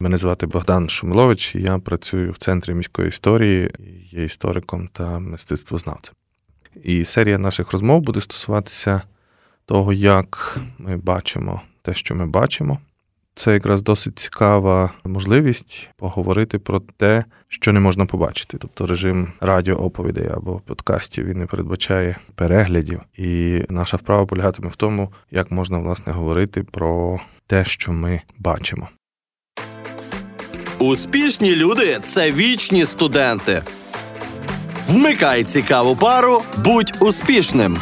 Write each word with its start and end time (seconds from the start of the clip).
Мене 0.00 0.16
звати 0.16 0.46
Богдан 0.46 0.88
Шумилович, 0.88 1.54
і 1.54 1.62
я 1.62 1.78
працюю 1.78 2.32
в 2.32 2.38
центрі 2.38 2.74
міської 2.74 3.08
історії, 3.08 3.70
є 4.10 4.24
істориком 4.24 4.88
та 4.92 5.18
мистецтвознавцем. 5.18 6.14
І 6.84 7.04
серія 7.04 7.38
наших 7.38 7.72
розмов 7.72 8.00
буде 8.00 8.20
стосуватися 8.20 9.02
того, 9.64 9.92
як 9.92 10.58
ми 10.78 10.96
бачимо 10.96 11.60
те, 11.82 11.94
що 11.94 12.14
ми 12.14 12.26
бачимо. 12.26 12.78
Це 13.34 13.52
якраз 13.52 13.82
досить 13.82 14.18
цікава 14.18 14.90
можливість 15.04 15.90
поговорити 15.96 16.58
про 16.58 16.80
те, 16.80 17.24
що 17.48 17.72
не 17.72 17.80
можна 17.80 18.06
побачити. 18.06 18.58
Тобто 18.58 18.86
режим 18.86 19.32
радіооповідей 19.40 20.28
або 20.28 20.60
подкастів 20.60 21.24
він 21.24 21.38
не 21.38 21.46
передбачає 21.46 22.16
переглядів. 22.34 23.00
І 23.14 23.62
наша 23.68 23.96
вправа 23.96 24.26
полягатиме 24.26 24.68
в 24.68 24.76
тому, 24.76 25.12
як 25.30 25.50
можна 25.50 25.78
власне 25.78 26.12
говорити 26.12 26.62
про 26.62 27.20
те, 27.46 27.64
що 27.64 27.92
ми 27.92 28.20
бачимо. 28.38 28.88
Успішні 30.78 31.56
люди 31.56 31.98
це 32.02 32.30
вічні 32.30 32.86
студенти. 32.86 33.62
Вмикай 34.88 35.44
цікаву 35.44 35.96
пару, 35.96 36.42
будь 36.64 36.92
успішним. 37.00 37.76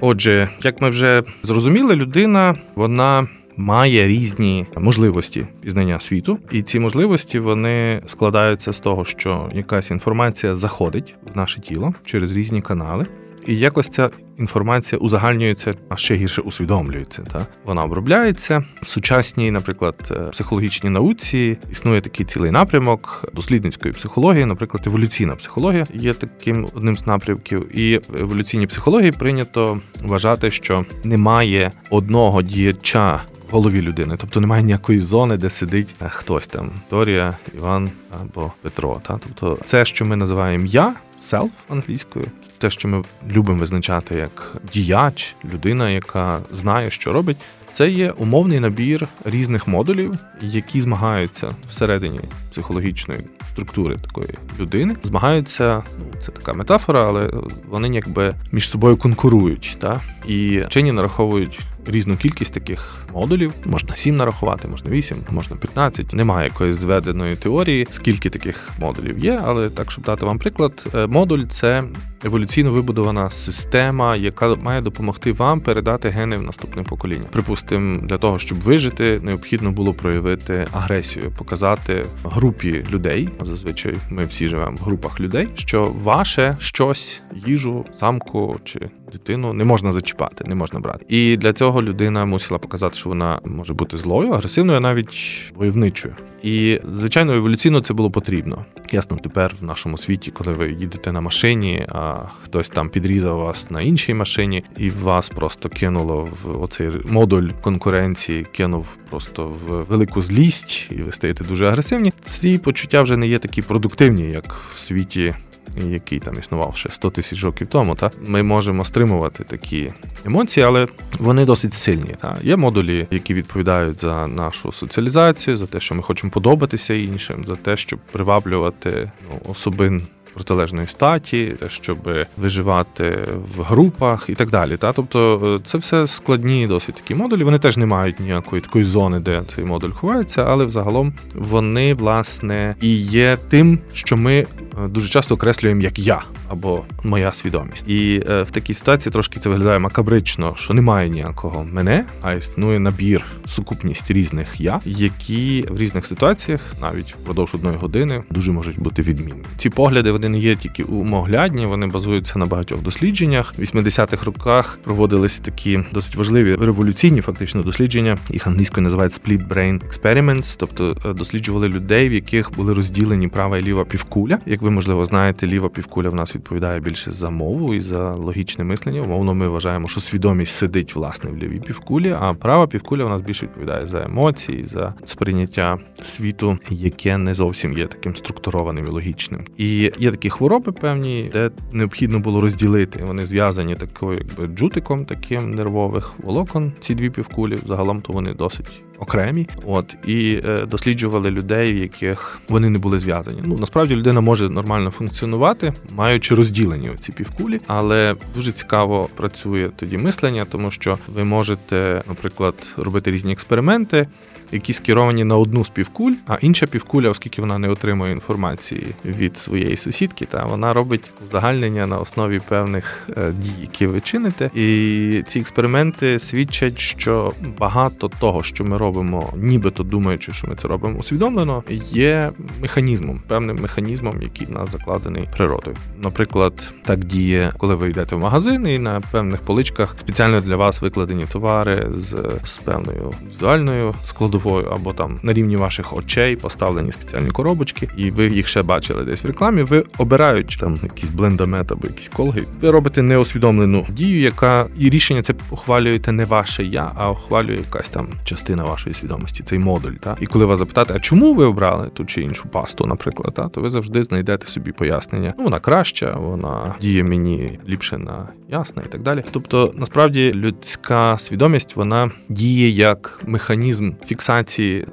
Отже, 0.00 0.48
як 0.62 0.80
ми 0.80 0.90
вже 0.90 1.22
зрозуміли, 1.42 1.96
людина 1.96 2.54
вона 2.74 3.28
має 3.56 4.08
різні 4.08 4.66
можливості 4.76 5.46
пізнання 5.62 6.00
світу, 6.00 6.38
і 6.52 6.62
ці 6.62 6.80
можливості 6.80 7.38
вони 7.38 8.02
складаються 8.06 8.72
з 8.72 8.80
того, 8.80 9.04
що 9.04 9.50
якась 9.54 9.90
інформація 9.90 10.56
заходить 10.56 11.14
в 11.34 11.36
наше 11.36 11.60
тіло 11.60 11.94
через 12.04 12.32
різні 12.32 12.60
канали. 12.62 13.06
І 13.46 13.58
якось 13.58 13.88
ця 13.88 14.10
інформація 14.38 14.98
узагальнюється, 14.98 15.74
а 15.88 15.96
ще 15.96 16.14
гірше 16.14 16.40
усвідомлюється. 16.40 17.22
Та 17.22 17.46
вона 17.64 17.84
обробляється 17.84 18.64
в 18.82 18.86
сучасній, 18.86 19.50
наприклад, 19.50 19.94
е, 20.10 20.14
психологічній 20.14 20.90
науці. 20.90 21.58
Існує 21.70 22.00
такий 22.00 22.26
цілий 22.26 22.50
напрямок 22.50 23.24
дослідницької 23.34 23.94
психології, 23.94 24.44
наприклад, 24.44 24.86
еволюційна 24.86 25.36
психологія 25.36 25.86
є 25.94 26.14
таким 26.14 26.68
одним 26.74 26.96
з 26.96 27.06
напрямків. 27.06 27.78
І 27.78 28.00
в 28.08 28.20
еволюційній 28.20 28.66
психології 28.66 29.12
прийнято 29.12 29.80
вважати, 30.02 30.50
що 30.50 30.84
немає 31.04 31.70
одного 31.90 32.42
діяча. 32.42 33.20
В 33.48 33.52
голові 33.52 33.82
людини, 33.82 34.16
тобто 34.18 34.40
немає 34.40 34.62
ніякої 34.62 35.00
зони, 35.00 35.36
де 35.36 35.50
сидить 35.50 35.94
е, 36.02 36.08
хтось 36.08 36.46
там 36.46 36.70
Торія, 36.90 37.36
Іван 37.54 37.90
або 38.20 38.52
Петро. 38.62 39.00
Та 39.06 39.18
тобто, 39.18 39.64
це, 39.64 39.84
що 39.84 40.04
ми 40.04 40.16
називаємо 40.16 40.66
я, 40.66 40.94
self 41.20 41.50
англійською, 41.68 42.24
те, 42.58 42.70
що 42.70 42.88
ми 42.88 43.02
любимо 43.30 43.58
визначати 43.58 44.14
як 44.14 44.56
діяч, 44.72 45.34
людина, 45.52 45.90
яка 45.90 46.38
знає, 46.52 46.90
що 46.90 47.12
робить, 47.12 47.36
це 47.72 47.90
є 47.90 48.10
умовний 48.10 48.60
набір 48.60 49.06
різних 49.24 49.68
модулів, 49.68 50.14
які 50.40 50.80
змагаються 50.80 51.50
всередині 51.68 52.20
психологічної 52.50 53.20
структури 53.52 53.96
такої 53.96 54.28
людини. 54.60 54.96
Змагаються, 55.02 55.82
ну 55.98 56.20
це 56.20 56.32
така 56.32 56.52
метафора, 56.52 57.08
але 57.08 57.30
вони 57.68 57.88
якби 57.88 58.34
між 58.52 58.70
собою 58.70 58.96
конкурують. 58.96 59.76
Та? 59.80 60.00
І 60.26 60.58
вчені 60.58 60.92
нараховують 60.92 61.60
різну 61.86 62.16
кількість 62.16 62.54
таких 62.54 63.06
модулів. 63.14 63.52
Можна 63.64 63.96
7 63.96 64.16
нарахувати, 64.16 64.68
можна 64.68 64.90
8, 64.90 65.16
можна 65.30 65.56
15. 65.56 66.12
Немає 66.12 66.48
якоїсь 66.48 66.76
зведеної 66.76 67.32
теорії, 67.32 67.86
скільки 67.90 68.30
таких 68.30 68.68
модулів 68.80 69.18
є, 69.18 69.40
але 69.44 69.70
так, 69.70 69.90
щоб 69.90 70.04
дати 70.04 70.26
вам 70.26 70.38
приклад, 70.38 70.86
е, 70.94 71.06
модуль 71.06 71.44
це 71.44 71.82
еволюційно 72.24 72.70
вибудована 72.70 73.30
система, 73.30 74.16
яка 74.16 74.54
має 74.54 74.80
допомогти 74.80 75.32
вам 75.32 75.60
передати 75.60 76.08
гени 76.08 76.36
в 76.36 76.42
наступне 76.42 76.82
покоління. 76.82 77.24
Припустимо, 77.30 77.96
для 78.02 78.18
того, 78.18 78.38
щоб 78.38 78.60
вижити, 78.60 79.20
необхідно 79.22 79.70
було 79.70 79.92
проявити 79.92 80.66
агресію, 80.72 81.32
показати 81.38 82.04
групі 82.24 82.84
людей. 82.92 83.28
Зазвичай 83.40 83.94
ми 84.10 84.22
всі 84.22 84.48
живемо 84.48 84.76
в 84.80 84.84
групах 84.84 85.20
людей, 85.20 85.48
що 85.54 85.84
ваше 85.84 86.56
щось, 86.60 87.22
їжу, 87.46 87.84
самку 87.92 88.56
чи 88.64 88.80
дитину 89.12 89.52
не 89.52 89.64
можна 89.64 89.92
зачіпати, 89.92 90.44
не 90.46 90.54
можна 90.54 90.80
брати. 90.80 91.04
І 91.08 91.36
для 91.36 91.52
цього 91.52 91.82
людина 91.82 92.24
мусила 92.24 92.58
показати, 92.58 92.96
що 92.96 93.08
вона 93.08 93.40
може 93.44 93.74
бути 93.74 93.96
злою, 93.96 94.30
агресивною, 94.30 94.80
навіть 94.80 95.52
войовничою. 95.54 96.14
І 96.42 96.80
звичайно, 96.92 97.32
еволюційно 97.32 97.80
це 97.80 97.94
було 97.94 98.10
потрібно. 98.10 98.64
Ясно, 98.92 99.16
тепер 99.16 99.54
в 99.60 99.64
нашому 99.64 99.98
світі, 99.98 100.30
коли 100.30 100.52
ви 100.52 100.72
їдете 100.72 101.12
на 101.12 101.20
машині, 101.20 101.86
а 101.88 102.09
хтось 102.42 102.68
там 102.68 102.88
підрізав 102.88 103.38
вас 103.38 103.70
на 103.70 103.82
іншій 103.82 104.14
машині, 104.14 104.64
і 104.76 104.90
вас 104.90 105.28
просто 105.28 105.68
кинуло 105.68 106.28
в 106.42 106.62
оцей 106.62 106.90
модуль 107.04 107.48
конкуренції, 107.62 108.46
кинув 108.52 108.96
просто 109.10 109.46
в 109.46 109.84
велику 109.84 110.22
злість, 110.22 110.88
і 110.90 111.02
ви 111.02 111.12
стаєте 111.12 111.44
дуже 111.44 111.66
агресивні. 111.66 112.12
Ці 112.22 112.58
почуття 112.58 113.02
вже 113.02 113.16
не 113.16 113.26
є 113.26 113.38
такі 113.38 113.62
продуктивні, 113.62 114.30
як 114.30 114.54
в 114.74 114.78
світі 114.78 115.34
який 115.76 116.20
там 116.20 116.34
існував 116.40 116.76
ще 116.76 116.88
100 116.88 117.10
тисяч 117.10 117.44
років 117.44 117.66
тому, 117.66 117.94
та 117.94 118.10
ми 118.26 118.42
можемо 118.42 118.84
стримувати 118.84 119.44
такі 119.44 119.90
емоції, 120.26 120.66
але 120.66 120.86
вони 121.18 121.44
досить 121.44 121.74
сильні. 121.74 122.14
Та 122.20 122.36
є 122.42 122.56
модулі, 122.56 123.06
які 123.10 123.34
відповідають 123.34 124.00
за 124.00 124.26
нашу 124.26 124.72
соціалізацію, 124.72 125.56
за 125.56 125.66
те, 125.66 125.80
що 125.80 125.94
ми 125.94 126.02
хочемо 126.02 126.30
подобатися 126.30 126.94
іншим, 126.94 127.44
за 127.44 127.56
те, 127.56 127.76
щоб 127.76 128.00
приваблювати 128.12 129.10
ну, 129.30 129.50
особин 129.50 130.02
протилежної 130.34 130.86
статі, 130.86 131.52
щоб 131.68 131.98
виживати 132.36 133.18
в 133.56 133.62
групах 133.62 134.24
і 134.28 134.34
так 134.34 134.50
далі. 134.50 134.76
Та 134.76 134.92
тобто 134.92 135.40
е, 135.56 135.66
це 135.66 135.78
все 135.78 136.06
складні 136.06 136.66
досить 136.66 136.94
такі 136.94 137.14
модулі. 137.14 137.44
Вони 137.44 137.58
теж 137.58 137.76
не 137.76 137.86
мають 137.86 138.20
ніякої 138.20 138.62
такої 138.62 138.84
зони, 138.84 139.20
де 139.20 139.42
цей 139.54 139.64
модуль 139.64 139.90
ховається, 139.90 140.44
але 140.48 140.64
взагалом 140.64 141.12
вони 141.34 141.94
власне 141.94 142.74
і 142.80 142.96
є 142.96 143.36
тим, 143.50 143.78
що 143.92 144.16
ми 144.16 144.46
дуже 144.88 145.08
часто 145.08 145.34
окреслюємо 145.34 145.82
як 145.82 145.98
я 145.98 146.22
або 146.48 146.84
моя 147.04 147.32
свідомість. 147.32 147.88
І 147.88 148.22
е, 148.28 148.42
в 148.42 148.50
такій 148.50 148.74
ситуації 148.74 149.12
трошки 149.12 149.40
це 149.40 149.48
виглядає 149.48 149.78
макабрично, 149.78 150.54
що 150.56 150.74
немає 150.74 151.08
ніякого 151.08 151.64
мене, 151.64 152.04
а 152.22 152.32
існує 152.32 152.78
набір, 152.78 153.24
сукупність 153.46 154.10
різних 154.10 154.60
я, 154.60 154.80
які 154.84 155.64
в 155.70 155.78
різних 155.78 156.06
ситуаціях, 156.06 156.60
навіть 156.82 157.14
впродовж 157.14 157.54
одної 157.54 157.76
години, 157.76 158.22
дуже 158.30 158.52
можуть 158.52 158.78
бути 158.78 159.02
відмінні. 159.02 159.42
Ці 159.56 159.70
погляди 159.70 160.10
вони 160.10 160.28
не 160.28 160.38
є 160.38 160.54
тільки 160.56 160.82
умоглядні, 160.82 161.66
вони 161.66 161.86
базуються 161.86 162.38
на 162.38 162.46
багатьох 162.46 162.82
дослідженнях. 162.82 163.54
В 163.58 163.62
80-х 163.62 164.24
роках 164.24 164.78
проводились 164.84 165.38
такі 165.38 165.80
досить 165.92 166.16
важливі 166.16 166.54
революційні 166.54 167.20
фактично 167.20 167.62
дослідження. 167.62 168.18
Їх 168.30 168.46
англійською 168.46 168.84
називають 168.84 169.12
split 169.12 169.48
brain 169.48 169.80
experiments, 169.88 170.56
тобто 170.58 170.96
е, 171.04 171.12
досліджували 171.12 171.68
людей, 171.68 172.08
в 172.08 172.12
яких 172.12 172.56
були 172.56 172.74
розділені 172.74 173.28
права 173.28 173.58
і 173.58 173.62
ліва 173.62 173.84
півкуля. 173.84 174.38
Як 174.60 174.64
ви 174.64 174.70
можливо 174.70 175.04
знаєте, 175.04 175.46
ліва 175.46 175.68
півкуля 175.68 176.08
в 176.08 176.14
нас 176.14 176.34
відповідає 176.34 176.80
більше 176.80 177.12
за 177.12 177.30
мову 177.30 177.74
і 177.74 177.80
за 177.80 178.12
логічне 178.12 178.64
мислення. 178.64 179.00
Умовно, 179.00 179.34
ми 179.34 179.48
вважаємо, 179.48 179.88
що 179.88 180.00
свідомість 180.00 180.56
сидить 180.56 180.94
власне 180.94 181.30
в 181.30 181.36
лівій 181.36 181.60
півкулі, 181.60 182.16
а 182.20 182.34
права 182.34 182.66
півкуля 182.66 183.04
в 183.04 183.08
нас 183.08 183.22
більше 183.22 183.46
відповідає 183.46 183.86
за 183.86 184.02
емоції, 184.02 184.64
за 184.64 184.94
сприйняття 185.04 185.78
світу, 186.02 186.58
яке 186.70 187.18
не 187.18 187.34
зовсім 187.34 187.78
є 187.78 187.86
таким 187.86 188.16
структурованим 188.16 188.86
і 188.86 188.90
логічним. 188.90 189.44
І 189.56 189.92
є 189.98 190.10
такі 190.10 190.30
хвороби 190.30 190.72
певні, 190.72 191.30
де 191.32 191.50
необхідно 191.72 192.18
було 192.18 192.40
розділити. 192.40 193.04
Вони 193.04 193.22
зв'язані 193.22 193.74
такою, 193.74 194.18
якби 194.18 194.56
джутиком, 194.56 195.04
таким 195.04 195.50
нервових 195.50 196.12
волокон. 196.18 196.72
Ці 196.80 196.94
дві 196.94 197.10
півкулі 197.10 197.56
загалом 197.56 198.00
то 198.00 198.12
вони 198.12 198.34
досить 198.34 198.82
окремі. 199.00 199.48
От 199.66 199.96
і 200.06 200.40
е, 200.44 200.66
досліджували 200.66 201.30
людей, 201.30 201.72
в 201.72 201.76
яких 201.76 202.40
вони 202.48 202.70
не 202.70 202.78
були 202.78 203.00
зв'язані. 203.00 203.42
Ну 203.44 203.56
насправді 203.60 203.96
людина 203.96 204.20
може 204.20 204.48
нормально 204.48 204.90
функціонувати, 204.90 205.72
маючи 205.94 206.34
розділені 206.34 206.90
ці 207.00 207.12
півкулі, 207.12 207.58
але 207.66 208.14
дуже 208.34 208.52
цікаво 208.52 209.08
працює 209.16 209.70
тоді 209.76 209.98
мислення, 209.98 210.44
тому 210.44 210.70
що 210.70 210.98
ви 211.08 211.24
можете, 211.24 212.02
наприклад, 212.08 212.54
робити 212.76 213.10
різні 213.10 213.32
експерименти, 213.32 214.06
які 214.52 214.72
скеровані 214.72 215.24
на 215.24 215.36
одну 215.36 215.64
з 215.64 215.68
півкуль, 215.68 216.12
а 216.26 216.36
інша 216.40 216.66
півкуля, 216.66 217.08
оскільки 217.08 217.40
вона 217.40 217.58
не 217.58 217.68
отримує 217.68 218.12
інформації 218.12 218.86
від 219.04 219.38
своєї 219.38 219.76
сусідки, 219.76 220.24
та 220.26 220.44
вона 220.44 220.72
робить 220.72 221.10
узагальнення 221.24 221.86
на 221.86 221.98
основі 221.98 222.40
певних 222.48 223.08
е, 223.16 223.32
дій, 223.32 223.52
які 223.60 223.86
ви 223.86 224.00
чините. 224.00 224.50
І 224.54 225.22
ці 225.26 225.38
експерименти 225.38 226.18
свідчать, 226.18 226.78
що 226.78 227.32
багато 227.58 228.10
того, 228.20 228.42
що 228.42 228.64
ми 228.64 228.76
робимо 228.76 229.32
нібито 229.36 229.82
думаючи, 229.82 230.32
що 230.32 230.46
ми 230.46 230.56
це 230.56 230.68
робимо 230.68 230.98
усвідомлено, 230.98 231.62
є 231.92 232.30
механізмом, 232.60 233.22
певним 233.28 233.56
механізмом, 233.56 234.22
який 234.22 234.46
в 234.46 234.50
нас 234.50 234.72
закладений 234.72 235.28
природою. 235.36 235.76
Наприклад, 236.02 236.52
так 236.82 237.04
діє, 237.04 237.52
коли 237.58 237.74
ви 237.74 237.90
йдете 237.90 238.16
в 238.16 238.18
магазин, 238.18 238.66
і 238.68 238.78
на 238.78 239.00
певних 239.12 239.40
поличках 239.40 239.94
спеціально 239.98 240.40
для 240.40 240.56
вас 240.56 240.82
викладені 240.82 241.24
товари 241.32 241.90
з, 241.98 242.30
з 242.44 242.58
певною 242.58 243.12
візуальною 243.30 243.94
складовою, 244.04 244.39
або 244.48 244.92
там 244.92 245.18
на 245.22 245.32
рівні 245.32 245.56
ваших 245.56 245.96
очей 245.96 246.36
поставлені 246.36 246.92
спеціальні 246.92 247.30
коробочки, 247.30 247.88
і 247.96 248.10
ви 248.10 248.26
їх 248.26 248.48
ще 248.48 248.62
бачили 248.62 249.04
десь 249.04 249.24
в 249.24 249.26
рекламі. 249.26 249.62
Ви 249.62 249.84
обираючи 249.98 250.60
там 250.60 250.74
якийсь 250.82 251.10
блендамет 251.10 251.72
або 251.72 251.86
якісь 251.86 252.08
колги, 252.08 252.42
ви 252.60 252.70
робите 252.70 253.02
неосвідомлену 253.02 253.86
дію, 253.90 254.20
яка 254.20 254.66
і 254.78 254.90
рішення 254.90 255.22
це 255.22 255.34
ухвалюєте 255.50 256.12
не 256.12 256.24
ваше 256.24 256.64
я, 256.64 256.92
а 256.94 257.10
ухвалює 257.10 257.56
якась 257.56 257.88
там 257.88 258.08
частина 258.24 258.64
вашої 258.64 258.94
свідомості, 258.94 259.42
цей 259.42 259.58
модуль. 259.58 259.92
Та 259.92 260.16
і 260.20 260.26
коли 260.26 260.44
вас 260.44 260.58
запитати, 260.58 260.92
а 260.96 261.00
чому 261.00 261.34
ви 261.34 261.44
обрали 261.44 261.88
ту 261.88 262.04
чи 262.04 262.22
іншу 262.22 262.48
пасту, 262.48 262.86
наприклад, 262.86 263.34
та, 263.34 263.48
то 263.48 263.60
ви 263.60 263.70
завжди 263.70 264.02
знайдете 264.02 264.46
собі 264.46 264.72
пояснення. 264.72 265.34
Ну 265.38 265.44
вона 265.44 265.60
краща, 265.60 266.12
вона 266.12 266.74
діє 266.80 267.04
мені 267.04 267.58
ліпше 267.68 267.98
на 267.98 268.28
ясна 268.48 268.82
і 268.86 268.92
так 268.92 269.02
далі. 269.02 269.24
Тобто, 269.30 269.72
насправді, 269.76 270.32
людська 270.34 271.18
свідомість 271.18 271.76
вона 271.76 272.10
діє 272.28 272.68
як 272.68 273.20
механізм 273.26 273.92
фіксації 274.06 274.29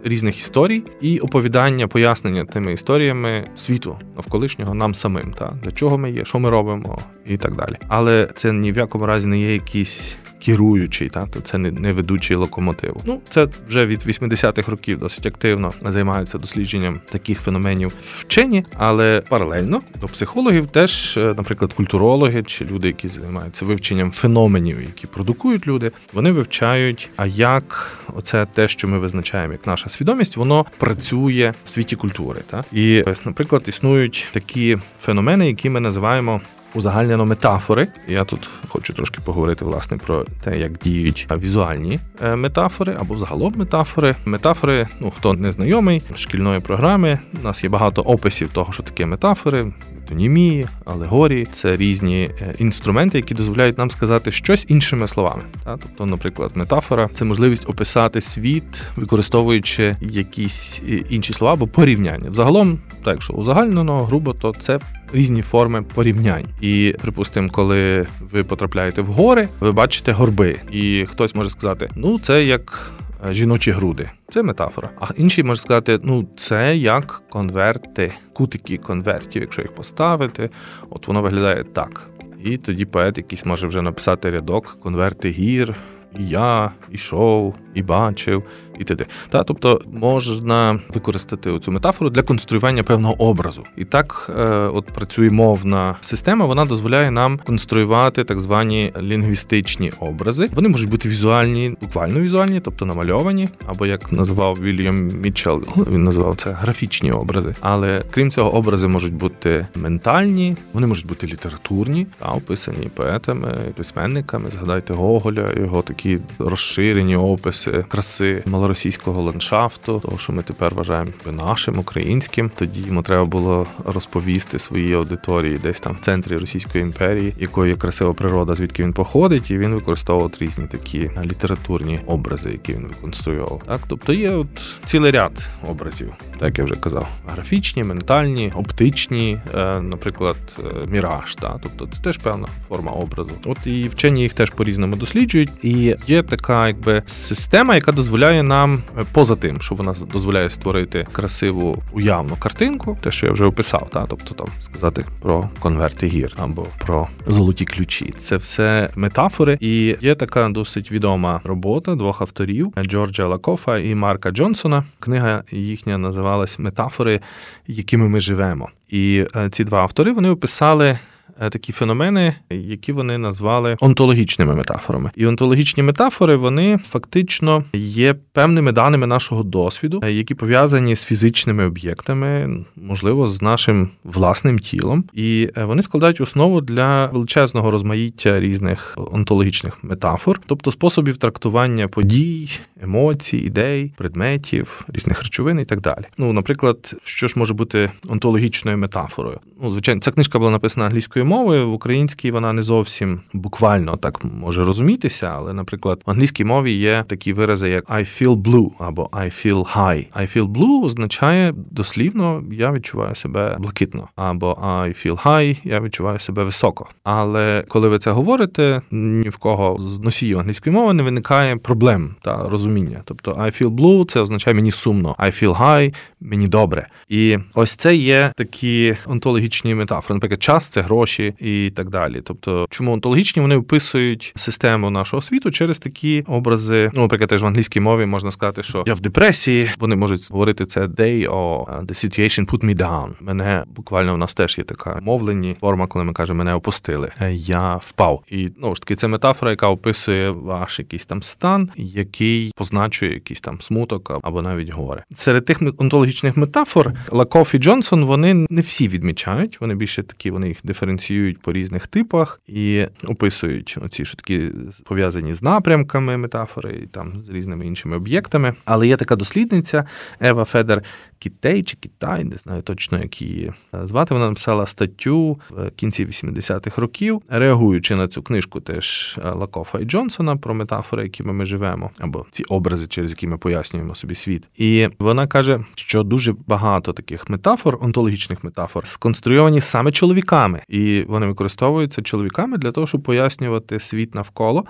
різних 0.04 0.38
історій 0.38 0.84
і 1.02 1.20
оповідання, 1.20 1.88
пояснення 1.88 2.46
тими 2.46 2.74
історіями 2.74 3.48
світу 3.56 3.98
навколишнього 4.16 4.74
нам 4.74 4.96
самим, 4.96 5.34
та 5.34 5.54
для 5.64 5.72
чого 5.72 5.98
ми 5.98 6.12
є, 6.12 6.26
що 6.26 6.40
ми 6.40 6.50
робимо, 6.50 7.00
і 7.26 7.38
так 7.38 7.56
далі. 7.56 7.76
Але 7.88 8.30
це 8.36 8.54
ні 8.54 8.72
в 8.72 8.78
якому 8.78 9.06
разі 9.06 9.28
не 9.28 9.40
є 9.40 9.54
якісь 9.54 10.18
керуючий, 10.46 11.10
та 11.10 11.26
то 11.26 11.40
це 11.42 11.58
не, 11.58 11.72
не 11.72 11.94
ведучий 11.94 12.38
локомотиву. 12.38 13.02
Ну 13.06 13.22
це 13.30 13.48
вже 13.68 13.86
від 13.86 14.08
80-х 14.08 14.72
років 14.72 15.00
досить 15.00 15.26
активно 15.26 15.72
займаються 15.82 16.38
дослідженням 16.38 17.00
таких 17.12 17.42
феноменів 17.42 17.94
вчені, 18.20 18.66
але 18.76 19.22
паралельно 19.30 19.80
до 20.02 20.08
психологів 20.08 20.66
теж, 20.66 21.18
е, 21.18 21.34
наприклад, 21.38 21.74
культурологи 21.74 22.44
чи 22.44 22.66
люди, 22.66 22.88
які 22.88 23.08
займаються 23.08 23.66
вивченням 23.66 24.12
феноменів, 24.12 24.82
які 24.82 25.08
продукують 25.08 25.68
люди, 25.68 25.92
вони 26.14 26.32
вивчають, 26.32 27.10
а 27.18 27.26
як 27.26 27.92
оце 28.16 28.46
те, 28.46 28.68
що 28.68 28.88
ми 28.88 29.00
визначаємо 29.00 29.54
як 29.54 29.68
наша 29.68 29.90
свідомість, 29.90 30.38
воно 30.38 30.66
працює 30.78 31.54
в 31.66 31.70
світі 31.70 31.96
культури. 31.96 32.42
Та 32.50 32.64
і, 32.72 33.04
наприклад, 33.26 33.64
існують 33.68 34.28
такі 34.32 34.78
феномени, 35.02 35.48
які 35.48 35.70
ми 35.70 35.80
називаємо 35.80 36.42
узагальнено 36.78 37.26
метафори. 37.26 37.88
Я 38.08 38.24
тут 38.24 38.50
хочу 38.70 38.94
трошки 38.94 39.20
поговорити 39.26 39.66
власне 39.66 39.98
про 39.98 40.26
те, 40.44 40.60
як 40.60 40.78
діють 40.78 41.28
візуальні 41.38 42.00
е, 42.22 42.36
метафори 42.36 42.98
або 43.00 43.14
взагалом 43.14 43.54
метафори. 43.56 44.16
Метафори, 44.26 44.88
ну 45.00 45.14
хто 45.18 45.34
не 45.34 45.52
знайомий 45.52 46.02
шкільної 46.16 46.60
програми, 46.60 47.20
у 47.42 47.44
нас 47.44 47.64
є 47.64 47.70
багато 47.70 48.02
описів 48.02 48.50
того, 48.50 48.74
що 48.74 48.84
таке 48.84 49.06
метафори. 49.06 49.74
Метонімії, 50.08 50.66
алегорії 50.86 51.46
це 51.46 51.76
різні 51.76 52.30
е, 52.42 52.54
інструменти, 52.60 53.18
які 53.18 53.34
дозволяють 53.34 53.78
нам 53.78 53.92
сказати 53.92 54.32
щось 54.32 54.66
іншими 54.68 55.08
словами. 55.08 55.42
Тобто, 55.66 56.06
наприклад, 56.06 56.52
метафора 56.56 57.10
це 57.14 57.26
можливість 57.26 57.70
описати 57.70 58.22
світ, 58.22 58.64
використовуючи 58.96 59.96
якісь 60.02 60.82
е, 60.88 60.92
інші 61.10 61.34
слова 61.34 61.54
або 61.54 61.68
порівняння. 61.68 62.30
Взагалом, 62.30 62.80
так 63.04 63.14
якщо 63.14 63.34
узагальнено, 63.34 64.00
грубо, 64.00 64.34
то 64.34 64.54
це 64.60 64.80
різні 65.14 65.42
форми 65.42 65.82
порівнянь. 65.82 66.46
І 66.62 66.96
припустимо, 67.02 67.50
коли 67.52 68.08
ви 68.32 68.44
потрапляєте 68.44 69.02
в 69.02 69.08
гори, 69.08 69.48
ви 69.60 69.72
бачите 69.72 70.12
горби, 70.12 70.56
і 70.72 71.06
хтось 71.10 71.36
може 71.36 71.50
сказати: 71.50 71.90
ну 71.96 72.20
це 72.20 72.44
як. 72.46 72.92
Е, 73.26 73.34
жіночі 73.34 73.72
груди, 73.72 74.10
це 74.30 74.44
метафора. 74.44 74.90
А 75.00 75.08
інший 75.18 75.44
може 75.44 75.62
сказати, 75.62 76.00
ну 76.04 76.28
це 76.38 76.78
як 76.78 77.22
конверти, 77.30 78.14
кутики 78.34 78.78
конвертів, 78.78 79.42
якщо 79.42 79.62
їх 79.62 79.76
поставити, 79.76 80.50
от 80.90 81.08
воно 81.08 81.22
виглядає 81.22 81.64
так. 81.64 82.10
І 82.44 82.58
тоді 82.58 82.86
поет 82.86 83.18
якийсь 83.18 83.46
може 83.46 83.68
вже 83.68 83.82
написати 83.82 84.32
рядок 84.32 84.78
конверти 84.84 85.30
гір, 85.30 85.76
і 86.20 86.28
я 86.28 86.72
ішов, 86.92 87.56
і 87.74 87.82
бачив, 87.84 88.44
і 88.80 88.84
т.д. 88.84 89.06
Та, 89.30 89.44
тобто 89.44 89.82
можна 89.94 90.80
використати 90.90 91.60
цю 91.60 91.72
метафору 91.72 92.10
для 92.10 92.22
конструювання 92.22 92.84
певного 92.84 93.22
образу. 93.24 93.64
І 93.78 93.86
так, 93.86 94.32
е, 94.40 94.44
от 94.54 94.86
працює 94.86 95.30
мовна 95.30 95.96
система, 96.02 96.46
вона 96.46 96.66
дозволяє 96.66 97.12
нам 97.12 97.40
конструювати 97.46 98.24
так 98.24 98.40
звані 98.40 98.94
лінгвістичні 99.02 99.92
образи. 100.00 100.50
Вони 100.54 100.70
можуть 100.70 100.90
бути 100.90 101.10
візуальні, 101.10 101.76
буквально 101.82 102.20
візуальні, 102.20 102.60
тобто 102.60 102.86
намальовані, 102.86 103.48
або 103.66 103.86
як 103.86 104.12
назвав 104.12 104.58
Вільям 104.62 105.08
Мітчелл, 105.08 105.64
він 105.92 106.04
називав 106.04 106.36
це 106.36 106.52
графічні 106.52 107.12
образи. 107.12 107.56
Але 107.62 108.02
крім 108.12 108.32
цього, 108.32 108.54
образи 108.54 108.88
можуть 108.88 109.14
бути 109.14 109.68
ментальні, 109.76 110.56
вони 110.74 110.88
можуть 110.88 111.08
бути 111.08 111.28
літературні, 111.28 112.08
та 112.20 112.26
описані 112.26 112.90
поетами, 112.96 113.58
письменниками. 113.76 114.50
Згадайте 114.50 114.94
Гоголя, 114.94 115.50
його 115.58 115.82
такі 115.82 116.07
розширені 116.40 117.16
описи 117.16 117.86
краси 117.88 118.44
малоросійського 118.46 119.22
ландшафту, 119.22 120.00
того 120.00 120.18
що 120.18 120.34
ми 120.34 120.44
тепер 120.44 120.76
вважаємо 120.76 121.12
нашим 121.32 121.80
українським. 121.80 122.52
Тоді 122.56 122.82
йому 122.82 123.02
треба 123.02 123.26
було 123.26 123.68
розповісти 123.86 124.60
своїй 124.60 124.94
аудиторії, 124.94 125.58
десь 125.64 125.80
там 125.80 125.94
в 125.94 126.06
центрі 126.06 126.36
Російської 126.36 126.84
імперії, 126.84 127.34
якою 127.40 127.78
красива 127.78 128.14
природа, 128.14 128.56
звідки 128.56 128.84
він 128.84 128.94
походить, 128.94 129.52
і 129.52 129.58
він 129.58 129.74
використовував 129.74 130.32
різні 130.40 130.68
такі 130.68 131.12
літературні 131.24 132.00
образи, 132.06 132.50
які 132.52 132.74
він 132.74 132.88
виконструював. 132.88 133.62
Так, 133.68 133.80
тобто 133.88 134.14
є 134.14 134.32
от 134.32 134.48
цілий 134.86 135.12
ряд 135.12 135.48
образів, 135.70 136.14
так 136.40 136.60
я 136.60 136.66
вже 136.66 136.76
казав, 136.76 137.08
графічні, 137.28 137.84
ментальні, 137.84 138.52
оптичні, 138.56 139.42
е, 139.56 139.82
наприклад, 139.82 140.38
е, 140.60 140.88
міраж. 140.88 141.36
Та 141.36 141.60
тобто 141.64 141.88
це 141.88 142.02
теж 142.02 142.18
певна 142.18 142.48
форма 142.70 142.92
образу. 142.92 143.32
От 143.46 143.68
і 143.68 143.88
вчені 143.88 144.22
їх 144.22 144.34
теж 144.34 144.50
по 144.50 144.64
різному 144.64 144.96
досліджують, 144.96 145.50
і 145.62 145.96
є 146.08 146.24
така, 146.24 146.68
якби 146.68 147.04
система, 147.06 147.76
яка 147.76 147.92
дозволяє 147.92 148.44
нам 148.44 148.84
е, 149.00 149.04
поза 149.14 149.36
тим, 149.36 149.62
що 149.62 149.76
вона 149.76 149.96
дозволяє 150.14 150.50
створити 150.50 151.08
красиву 151.12 151.84
уявну 151.92 152.36
картинку, 152.40 152.98
те, 153.02 153.12
що 153.12 153.26
я 153.26 153.32
вже 153.32 153.46
описав, 153.46 153.90
та 153.90 154.06
тобто 154.06 154.34
там 154.34 154.48
сказати 154.60 155.06
про 155.22 155.50
конверти 155.60 156.08
гір 156.08 156.34
або 156.38 156.68
про 156.80 157.08
золоті 157.28 157.66
ключі. 157.66 158.14
Це 158.18 158.38
все 158.38 158.90
метафори, 158.96 159.58
і 159.60 159.96
є 160.02 160.16
така 160.16 160.50
досить 160.50 160.92
відома 160.92 161.42
робота 161.44 161.96
двох 161.96 162.22
авторів 162.22 162.74
Джорджа 162.82 163.28
Лакофа 163.28 163.78
і 163.78 163.96
Марка 163.96 164.32
Джонсона. 164.32 164.84
Книга 165.00 165.44
їхня 165.52 165.98
називалась 165.98 166.60
Метафори, 166.60 167.20
якими 167.68 168.10
ми 168.10 168.20
живемо. 168.20 168.70
І 168.90 169.26
е, 169.36 169.50
ці 169.50 169.64
два 169.64 169.82
автори 169.82 170.12
вони 170.12 170.30
описали. 170.30 170.98
Е, 171.42 171.50
такі 171.50 171.74
феномени, 171.74 172.36
які 172.50 172.92
вони 172.92 173.18
назвали 173.18 173.78
онтологічними 173.80 174.56
метафорами. 174.56 175.12
І 175.16 175.26
онтологічні 175.26 175.84
метафори 175.84 176.36
вони 176.36 176.78
фактично 176.78 177.64
є 177.74 178.14
певними 178.14 178.72
даними 178.72 179.08
нашого 179.08 179.44
досвіду, 179.44 180.00
е, 180.04 180.12
які 180.12 180.36
пов'язані 180.36 180.96
з 180.96 181.04
фізичними 181.04 181.66
об'єктами, 181.66 182.58
можливо, 182.76 183.28
з 183.28 183.42
нашим 183.42 183.90
власним 184.04 184.60
тілом, 184.60 185.04
і 185.14 185.50
е, 185.58 185.64
вони 185.64 185.82
складають 185.82 186.22
основу 186.22 186.62
для 186.62 187.06
величезного 187.06 187.72
розмаїття 187.72 188.40
різних 188.40 188.98
онтологічних 189.12 189.84
метафор, 189.84 190.42
тобто 190.46 190.72
способів 190.72 191.18
трактування 191.18 191.88
подій, 191.88 192.50
емоцій, 192.82 193.38
ідей, 193.38 193.94
предметів, 193.98 194.86
різних 194.88 195.24
речовин 195.24 195.60
і 195.60 195.66
так 195.66 195.82
далі. 195.82 196.06
Ну, 196.18 196.34
наприклад, 196.34 196.96
що 197.04 197.28
ж 197.28 197.34
може 197.38 197.54
бути 197.54 197.92
онтологічною 198.10 198.78
метафорою? 198.78 199.40
Ну, 199.62 199.70
звичайно, 199.70 200.02
ця 200.02 200.12
книжка 200.12 200.40
була 200.40 200.52
написана 200.52 200.86
англійською 200.86 201.26
мовою. 201.28 201.70
В 201.70 201.74
українській 201.74 202.32
вона 202.32 202.54
не 202.54 202.64
зовсім 202.64 203.22
буквально 203.34 203.98
так 203.98 204.24
може 204.24 204.64
розумітися, 204.64 205.32
але, 205.34 205.54
наприклад, 205.54 206.02
в 206.06 206.12
англійській 206.12 206.44
мові 206.44 206.72
є 206.72 207.06
такі 207.08 207.34
вирази, 207.34 207.70
як 207.70 207.90
I 207.90 208.00
feel 208.00 208.36
blue 208.36 208.72
або 208.80 209.10
I 209.12 209.48
feel 209.48 209.76
high. 209.78 210.08
I 210.14 210.38
feel 210.38 210.48
blue 210.48 210.86
означає 210.86 211.54
дослівно 211.72 212.44
я 212.52 212.72
відчуваю 212.72 213.16
себе 213.16 213.58
блакитно, 213.60 214.08
або 214.16 214.58
I 214.64 215.08
feel 215.08 215.26
high, 215.26 215.58
я 215.64 215.82
відчуваю 215.82 216.20
себе 216.20 216.44
високо. 216.44 216.90
Але 217.04 217.64
коли 217.68 217.88
ви 217.88 218.00
це 218.00 218.12
говорите, 218.12 218.82
ні 218.92 219.30
в 219.30 219.38
кого 219.38 219.78
з 219.80 220.00
носіїв 220.00 220.40
англійської 220.40 220.76
мови 220.76 220.94
не 220.94 221.04
виникає 221.04 221.56
проблем 221.56 222.16
та 222.22 222.50
розуміння. 222.50 223.02
Тобто 223.06 223.32
I 223.32 223.64
feel 223.64 223.70
blue 223.70 224.06
це 224.06 224.22
означає 224.22 224.54
мені 224.54 224.72
сумно, 224.72 225.16
I 225.20 225.44
feel 225.44 225.58
high– 225.62 225.94
мені 226.22 226.48
добре. 226.48 226.88
І 227.10 227.38
ось 227.54 227.76
це 227.76 227.96
є 227.96 228.32
такі 228.36 228.98
онтологічні 229.06 229.76
метафори. 229.76 230.16
Наприклад, 230.16 230.44
час 230.44 230.70
це 230.70 230.82
гроші 230.82 231.17
інші 231.20 231.34
і 231.40 231.72
так 231.76 231.90
далі. 231.90 232.22
Тобто, 232.24 232.68
чому 232.70 232.94
онтологічні 232.94 233.42
вони 233.42 233.56
описують 233.56 234.34
систему 234.36 234.90
нашого 234.90 235.22
світу 235.22 235.52
через 235.52 235.80
такі 235.80 236.24
образи. 236.28 236.92
Ну, 236.94 237.02
наприклад, 237.02 237.30
теж 237.30 237.44
в 237.44 237.46
англійській 237.46 237.80
мові 237.80 238.06
можна 238.06 238.32
сказати, 238.32 238.64
що 238.64 238.84
я 238.88 238.94
в 238.94 239.00
депресії. 239.00 239.70
Вони 239.80 239.96
можуть 239.96 240.32
говорити 240.32 240.66
це 240.66 240.86
day 240.86 241.30
or 241.30 241.66
uh, 241.66 241.86
the 241.86 242.10
situation 242.10 242.52
put 242.52 242.66
me 242.66 242.76
down. 242.76 243.10
Мене 243.22 243.64
буквально 243.76 244.14
в 244.14 244.18
нас 244.18 244.34
теж 244.34 244.58
є 244.58 244.64
така 244.64 245.00
мовлені 245.02 245.56
форма, 245.60 245.88
коли 245.88 246.06
ми 246.06 246.14
кажемо, 246.14 246.38
мене 246.38 246.54
опустили. 246.54 247.12
Е, 247.22 247.34
я 247.34 247.76
впав. 247.76 248.24
І 248.28 248.50
ну 248.58 248.76
ж 248.76 248.82
таки, 248.82 248.96
це 248.96 249.08
метафора, 249.08 249.52
яка 249.52 249.68
описує 249.68 250.32
ваш 250.32 250.80
якийсь 250.80 251.06
там 251.06 251.24
стан, 251.24 251.70
який 251.76 252.52
позначує 252.56 253.14
якийсь 253.14 253.42
там 253.42 253.62
смуток 253.62 254.20
або 254.24 254.42
навіть 254.42 254.70
горе. 254.70 255.04
Серед 255.16 255.46
тих 255.46 255.62
онтологічних 255.78 256.38
метафор 256.38 256.94
Лакоф 257.12 257.56
і 257.56 257.58
Джонсон 257.58 258.04
вони 258.06 258.46
не 258.50 258.62
всі 258.62 258.88
відмічають. 258.88 259.62
Вони 259.62 259.76
більше 259.76 260.04
такі, 260.04 260.32
вони 260.32 260.48
їх 260.48 260.58
диференціюють 260.64 261.07
по 261.42 261.54
різних 261.54 261.88
типах 261.88 262.42
і 262.48 262.86
описують 263.04 263.78
оці 263.82 264.06
швидкі 264.06 264.50
пов'язані 264.84 265.34
з 265.34 265.42
напрямками 265.42 266.18
метафори 266.18 266.80
і 266.84 266.88
там 266.88 267.24
з 267.24 267.30
різними 267.30 267.68
іншими 267.68 267.96
об'єктами. 267.96 268.54
Але 268.66 268.88
є 268.88 268.98
така 268.98 269.16
дослідниця 269.16 269.86
Ева 270.20 270.46
Федер 270.46 270.84
Кітей 271.20 271.64
чи 271.64 271.78
Китай, 271.78 272.24
не 272.24 272.36
знаю 272.36 272.62
точно, 272.62 273.00
як 273.00 273.22
її 273.22 273.54
звати. 273.84 274.14
Вона 274.14 274.28
написала 274.28 274.68
статтю 274.68 275.40
в 275.50 275.72
кінці 275.72 276.06
80-х 276.06 276.82
років, 276.82 277.22
реагуючи 277.30 277.96
на 277.96 278.08
цю 278.08 278.24
книжку, 278.24 278.60
теж 278.60 279.20
Лакофа 279.24 279.80
і 279.80 279.86
Джонсона 279.86 280.36
про 280.36 280.54
метафори, 280.54 281.04
якими 281.04 281.34
ми 281.34 281.46
живемо, 281.46 281.92
або 282.00 282.26
ці 282.32 282.44
образи, 282.44 282.88
через 282.88 283.12
які 283.12 283.28
ми 283.28 283.38
пояснюємо 283.38 283.96
собі 283.96 284.16
світ. 284.16 284.44
І 284.56 284.88
вона 285.00 285.28
каже, 285.28 285.60
що 285.76 286.04
дуже 286.04 286.36
багато 286.48 286.94
таких 286.94 287.30
метафор, 287.30 287.78
онтологічних 287.82 288.44
метафор, 288.44 288.88
сконструйовані 288.88 289.62
саме 289.62 289.92
чоловіками, 289.92 290.62
і 290.68 291.06
вони 291.08 291.26
використовуються 291.26 292.02
чоловіками 292.02 292.58
для 292.58 292.72
того, 292.72 292.88
щоб 292.88 293.04
пояснювати 293.04 293.80
світ 293.80 294.16
навколо. 294.16 294.66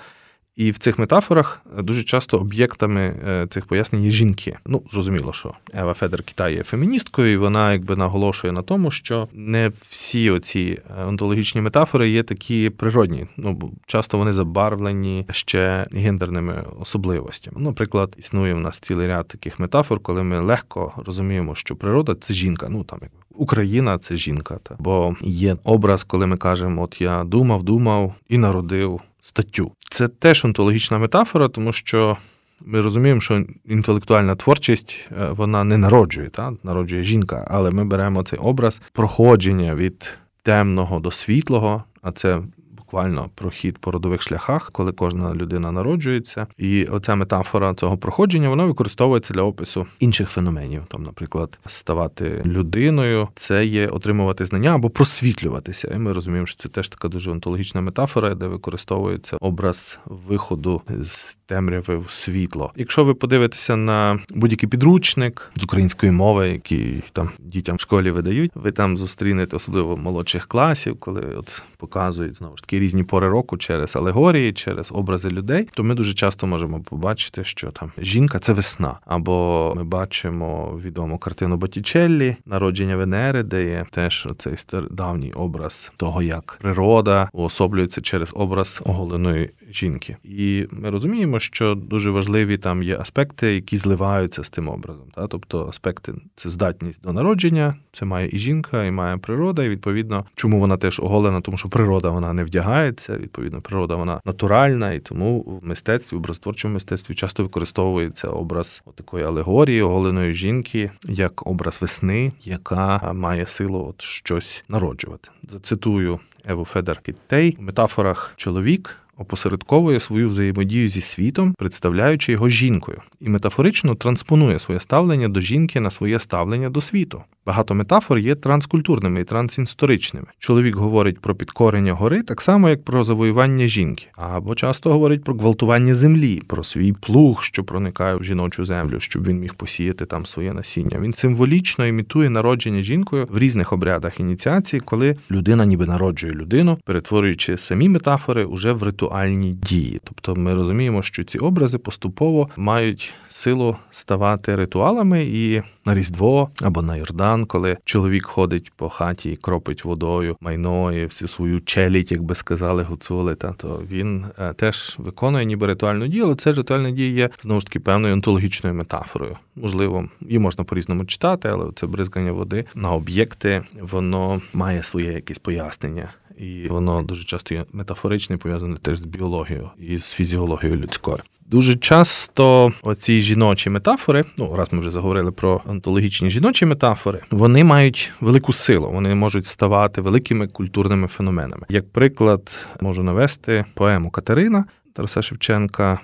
І 0.57 0.71
в 0.71 0.77
цих 0.77 0.99
метафорах 0.99 1.61
дуже 1.77 2.03
часто 2.03 2.37
об'єктами 2.37 3.01
е, 3.27 3.47
цих 3.49 3.65
пояснень 3.65 4.03
є 4.03 4.11
жінки. 4.11 4.57
Ну, 4.65 4.83
зрозуміло, 4.91 5.33
що 5.33 5.53
Ева 5.73 5.93
Федер 5.93 6.23
Китай 6.23 6.55
є 6.55 6.63
феміністкою, 6.63 7.33
і 7.33 7.37
вона 7.37 7.73
якби 7.73 7.95
наголошує 7.95 8.53
на 8.53 8.61
тому, 8.61 8.91
що 8.91 9.27
не 9.33 9.71
всі 9.89 10.29
оці 10.29 10.79
е, 10.99 11.03
онтологічні 11.03 11.61
метафори 11.61 12.09
є 12.09 12.23
такі 12.23 12.69
природні. 12.69 13.27
Ну 13.37 13.71
часто 13.85 14.17
вони 14.17 14.33
забарвлені 14.33 15.25
ще 15.31 15.87
гендерними 15.91 16.63
особливостями. 16.79 17.61
Наприклад, 17.61 18.15
існує 18.17 18.53
в 18.53 18.59
нас 18.59 18.79
цілий 18.79 19.07
ряд 19.07 19.27
таких 19.27 19.59
метафор, 19.59 19.99
коли 19.99 20.23
ми 20.23 20.39
легко 20.39 20.93
розуміємо, 21.05 21.55
що 21.55 21.75
природа 21.75 22.15
це 22.21 22.33
жінка. 22.33 22.67
Ну 22.69 22.83
там 22.83 22.99
як 23.01 23.11
Україна 23.29 23.97
це 23.97 24.15
жінка. 24.15 24.59
Та 24.63 24.75
бо 24.79 25.15
є 25.21 25.57
образ, 25.63 26.03
коли 26.03 26.27
ми 26.27 26.37
кажемо, 26.37 26.83
от 26.83 27.01
я 27.01 27.23
думав, 27.23 27.63
думав 27.63 28.13
і 28.29 28.37
народив 28.37 29.01
статтю. 29.27 29.71
Це 29.91 30.07
теж 30.07 30.45
онтологічна 30.45 30.97
метафора, 30.97 31.47
тому 31.47 31.73
що 31.73 32.17
ми 32.65 32.81
розуміємо, 32.81 33.21
що 33.21 33.45
інтелектуальна 33.65 34.35
творчість 34.35 34.97
е, 35.11 35.29
вона 35.29 35.63
не 35.63 35.77
народжує, 35.77 36.29
та 36.29 36.53
народжує 36.63 37.03
жінка, 37.03 37.47
але 37.51 37.71
ми 37.71 37.85
беремо 37.85 38.23
цей 38.23 38.39
образ 38.39 38.81
проходження 38.93 39.75
від 39.75 40.17
темного 40.43 40.99
до 40.99 41.11
світлого, 41.11 41.83
а 42.01 42.11
це 42.11 42.41
буквально 42.87 43.29
прохід 43.35 43.77
по 43.77 43.91
родових 43.91 44.21
шляхах, 44.21 44.71
коли 44.71 44.91
кожна 44.91 45.35
людина 45.35 45.71
народжується. 45.71 46.47
І 46.57 46.85
оця 46.85 47.15
метафора 47.15 47.73
цього 47.73 47.97
проходження 47.97 48.49
вона 48.49 48.65
використовується 48.65 49.33
для 49.33 49.41
опису 49.41 49.87
інших 49.99 50.29
феноменів. 50.29 50.85
Там, 50.87 51.03
наприклад, 51.03 51.59
ставати 51.65 52.41
людиною 52.45 53.27
це 53.35 53.65
є 53.65 53.87
отримувати 53.87 54.45
знання 54.45 54.75
або 54.75 54.89
просвітлюватися. 54.89 55.91
І 55.95 55.97
ми 55.97 56.13
розуміємо, 56.13 56.47
що 56.47 56.57
це 56.57 56.69
теж 56.69 56.89
така 56.89 57.07
дуже 57.07 57.31
онтологічна 57.31 57.81
метафора, 57.81 58.35
де 58.35 58.47
використовується 58.47 59.37
образ 59.41 59.99
виходу 60.05 60.81
з 60.99 61.36
темряви 61.47 61.97
в 61.97 62.11
світло. 62.11 62.71
Якщо 62.75 63.03
ви 63.03 63.13
подивитеся 63.13 63.75
на 63.75 64.19
будь-який 64.29 64.69
підручник 64.69 65.51
з 65.55 65.63
української 65.63 66.11
мови, 66.11 66.49
який 66.49 67.03
там 67.11 67.29
дітям 67.39 67.75
в 67.75 67.79
школі 67.79 68.11
видають, 68.11 68.51
ви 68.55 68.71
там 68.71 68.97
зустрінете 68.97 69.55
особливо 69.55 69.97
молодших 69.97 70.47
класів, 70.47 70.99
коли 70.99 71.21
от 71.21 71.63
показують 71.77 72.37
знову 72.37 72.57
ж 72.57 72.63
таки 72.63 72.79
різні 72.79 73.03
пори 73.03 73.29
року 73.29 73.57
через 73.57 73.95
алегорії, 73.95 74.53
через 74.53 74.91
образи 74.91 75.29
людей, 75.29 75.67
то 75.73 75.83
ми 75.83 75.95
дуже 75.95 76.13
часто 76.13 76.47
можемо 76.47 76.79
побачити, 76.79 77.43
що 77.43 77.71
там 77.71 77.91
жінка 77.97 78.39
це 78.39 78.53
весна, 78.53 78.99
або 79.05 79.73
ми 79.75 79.83
бачимо 79.83 80.79
відому 80.83 81.17
картину 81.17 81.57
Боттічеллі 81.57 82.35
народження 82.45 82.95
Венери, 82.95 83.43
де 83.43 83.65
є 83.65 83.85
теж 83.91 84.27
цей 84.37 84.55
давній 84.91 85.31
образ 85.31 85.91
того, 85.97 86.21
як 86.21 86.57
природа 86.61 87.29
уособлюється 87.33 88.01
через 88.01 88.31
образ 88.33 88.81
оголеної 88.85 89.49
жінки. 89.71 90.17
І 90.23 90.67
ми 90.71 90.89
розуміємо, 90.89 91.36
що 91.39 91.75
дуже 91.75 92.11
важливі 92.11 92.57
там 92.57 92.83
є 92.83 92.97
аспекти, 92.97 93.55
які 93.55 93.77
зливаються 93.77 94.43
з 94.43 94.49
тим 94.49 94.69
образом. 94.69 95.05
Та? 95.15 95.27
Тобто 95.27 95.67
аспекти 95.67 96.13
це 96.35 96.49
здатність 96.49 97.01
до 97.01 97.13
народження, 97.13 97.75
це 97.91 98.05
має 98.05 98.29
і 98.31 98.37
жінка, 98.37 98.85
і 98.85 98.91
має 98.91 99.17
природа. 99.17 99.63
І 99.63 99.69
відповідно, 99.69 100.25
чому 100.35 100.59
вона 100.59 100.77
теж 100.77 100.99
оголена, 100.99 101.41
тому 101.41 101.57
що 101.57 101.69
природа 101.69 102.09
вона 102.09 102.33
не 102.33 102.43
вдягається. 102.43 103.17
Відповідно, 103.17 103.61
природа 103.61 103.95
вона 103.95 104.21
натуральна, 104.25 104.93
і 104.93 104.99
тому 104.99 105.39
в 105.39 105.67
мистецтві, 105.67 106.17
в 106.17 106.19
образотворчому 106.19 106.73
мистецтві 106.73 107.15
часто 107.15 107.43
використовується 107.43 108.27
образ 108.27 108.83
такої 108.95 109.25
алегорії, 109.25 109.81
оголеної 109.81 110.33
жінки, 110.33 110.91
як 111.05 111.47
образ 111.47 111.77
весни, 111.81 112.31
яка 112.43 113.13
має 113.13 113.45
силу 113.45 113.87
от 113.89 114.01
щось 114.01 114.63
народжувати. 114.69 115.29
Зацитую 115.49 116.19
Еву 116.45 116.65
Федер 116.65 117.01
Кіттей 117.01 117.57
в 117.59 117.61
метафорах 117.61 118.33
чоловік 118.35 118.95
опосередковує 119.17 119.99
свою 119.99 120.29
взаємодію 120.29 120.89
зі 120.89 121.01
світом, 121.01 121.53
представляючи 121.57 122.31
його 122.31 122.49
жінкою, 122.49 123.01
і 123.19 123.29
метафорично 123.29 123.95
транспонує 123.95 124.59
своє 124.59 124.79
ставлення 124.79 125.27
до 125.27 125.41
жінки 125.41 125.79
на 125.79 125.91
своє 125.91 126.19
ставлення 126.19 126.69
до 126.69 126.81
світу. 126.81 127.23
Багато 127.45 127.75
метафор 127.75 128.17
є 128.17 128.35
транскультурними 128.35 129.21
і 129.21 129.23
трансісторичними. 129.23 130.27
Чоловік 130.39 130.75
говорить 130.75 131.19
про 131.19 131.35
підкорення 131.35 131.93
гори 131.93 132.23
так 132.23 132.41
само, 132.41 132.69
як 132.69 132.83
про 132.83 133.03
завоювання 133.03 133.67
жінки, 133.67 134.07
або 134.15 134.55
часто 134.55 134.91
говорить 134.91 135.23
про 135.23 135.33
гвалтування 135.33 135.95
землі, 135.95 136.41
про 136.47 136.63
свій 136.63 136.93
плуг, 136.93 137.43
що 137.43 137.63
проникає 137.63 138.15
в 138.15 138.23
жіночу 138.23 138.65
землю, 138.65 138.99
щоб 138.99 139.27
він 139.27 139.39
міг 139.39 139.53
посіяти 139.53 140.05
там 140.05 140.25
своє 140.25 140.53
насіння. 140.53 140.99
Він 140.99 141.13
символічно 141.13 141.87
імітує 141.87 142.29
народження 142.29 142.83
жінкою 142.83 143.27
в 143.29 143.37
різних 143.37 143.73
обрядах 143.73 144.19
ініціації, 144.19 144.79
коли 144.79 145.15
людина 145.31 145.65
ніби 145.65 145.85
народжує 145.85 146.33
людину, 146.33 146.77
перетворюючи 146.85 147.57
самі 147.57 147.89
метафори 147.89 148.45
уже 148.45 148.71
в 148.71 148.83
ритуальні 149.07 149.53
дії. 149.53 150.01
Тобто 150.03 150.35
ми 150.35 150.53
розуміємо, 150.53 151.01
що 151.01 151.23
ці 151.23 151.37
образи 151.37 151.77
поступово 151.77 152.49
мають 152.57 153.13
силу 153.29 153.75
ставати 153.91 154.55
ритуалами 154.55 155.25
і 155.25 155.61
на 155.85 155.95
Різдво 155.95 156.49
або 156.61 156.81
на 156.81 156.95
Йордан, 156.95 157.45
коли 157.45 157.77
чоловік 157.85 158.25
ходить 158.25 158.71
по 158.75 158.89
хаті 158.89 159.31
і 159.31 159.35
кропить 159.35 159.85
водою 159.85 160.37
майно 160.41 160.93
і 160.93 161.05
всю 161.05 161.27
свою 161.27 161.61
челядь, 161.61 162.11
як 162.11 162.21
би 162.21 162.35
сказали 162.35 162.83
гуцули, 162.83 163.35
та 163.35 163.53
то 163.53 163.81
він 163.91 164.25
е, 164.39 164.53
теж 164.53 164.95
виконує 164.97 165.45
ніби 165.45 165.67
ритуальну 165.67 166.07
дію, 166.07 166.25
але 166.25 166.35
це 166.35 166.53
ритуальна 166.53 166.91
дія 166.91 167.11
є 167.11 167.29
знову 167.41 167.59
ж 167.59 167.67
таки 167.67 167.79
певною 167.79 168.13
онтологічною 168.13 168.75
метафорою. 168.75 169.37
Можливо, 169.55 170.05
її 170.21 170.39
можна 170.39 170.63
по-різному 170.63 171.05
читати, 171.05 171.49
але 171.51 171.71
це 171.75 171.87
бризгання 171.87 172.31
води 172.31 172.65
на 172.75 172.91
об'єкти, 172.91 173.63
воно 173.81 174.41
має 174.53 174.83
своє 174.83 175.13
якесь 175.13 175.39
пояснення. 175.39 176.09
І 176.37 176.67
воно 176.67 177.03
дуже 177.03 177.23
часто 177.23 177.55
є 177.55 177.65
метафоричне, 177.73 178.37
пов'язане 178.37 178.77
теж 178.77 178.97
з 178.99 179.03
біологією 179.03 179.69
і 179.79 179.97
з 179.97 180.13
фізіологією 180.13 180.79
людською. 180.79 181.17
Дуже 181.45 181.75
часто 181.75 182.71
оці 182.83 183.21
жіночі 183.21 183.69
метафори, 183.69 184.23
ну 184.37 184.55
раз 184.55 184.67
ми 184.71 184.79
вже 184.79 184.91
заговорили 184.91 185.31
про 185.31 185.61
онтологічні 185.65 186.29
жіночі 186.29 186.65
метафори, 186.65 187.19
вони 187.31 187.63
мають 187.63 188.11
велику 188.21 188.53
силу, 188.53 188.91
вони 188.91 189.15
можуть 189.15 189.45
ставати 189.45 190.01
великими 190.01 190.47
культурними 190.47 191.07
феноменами. 191.07 191.65
Як 191.69 191.89
приклад, 191.89 192.51
можу 192.81 193.03
навести 193.03 193.65
поему 193.73 194.09
Катерина 194.09 194.65
Тараса 194.93 195.21
Шевченка. 195.21 195.99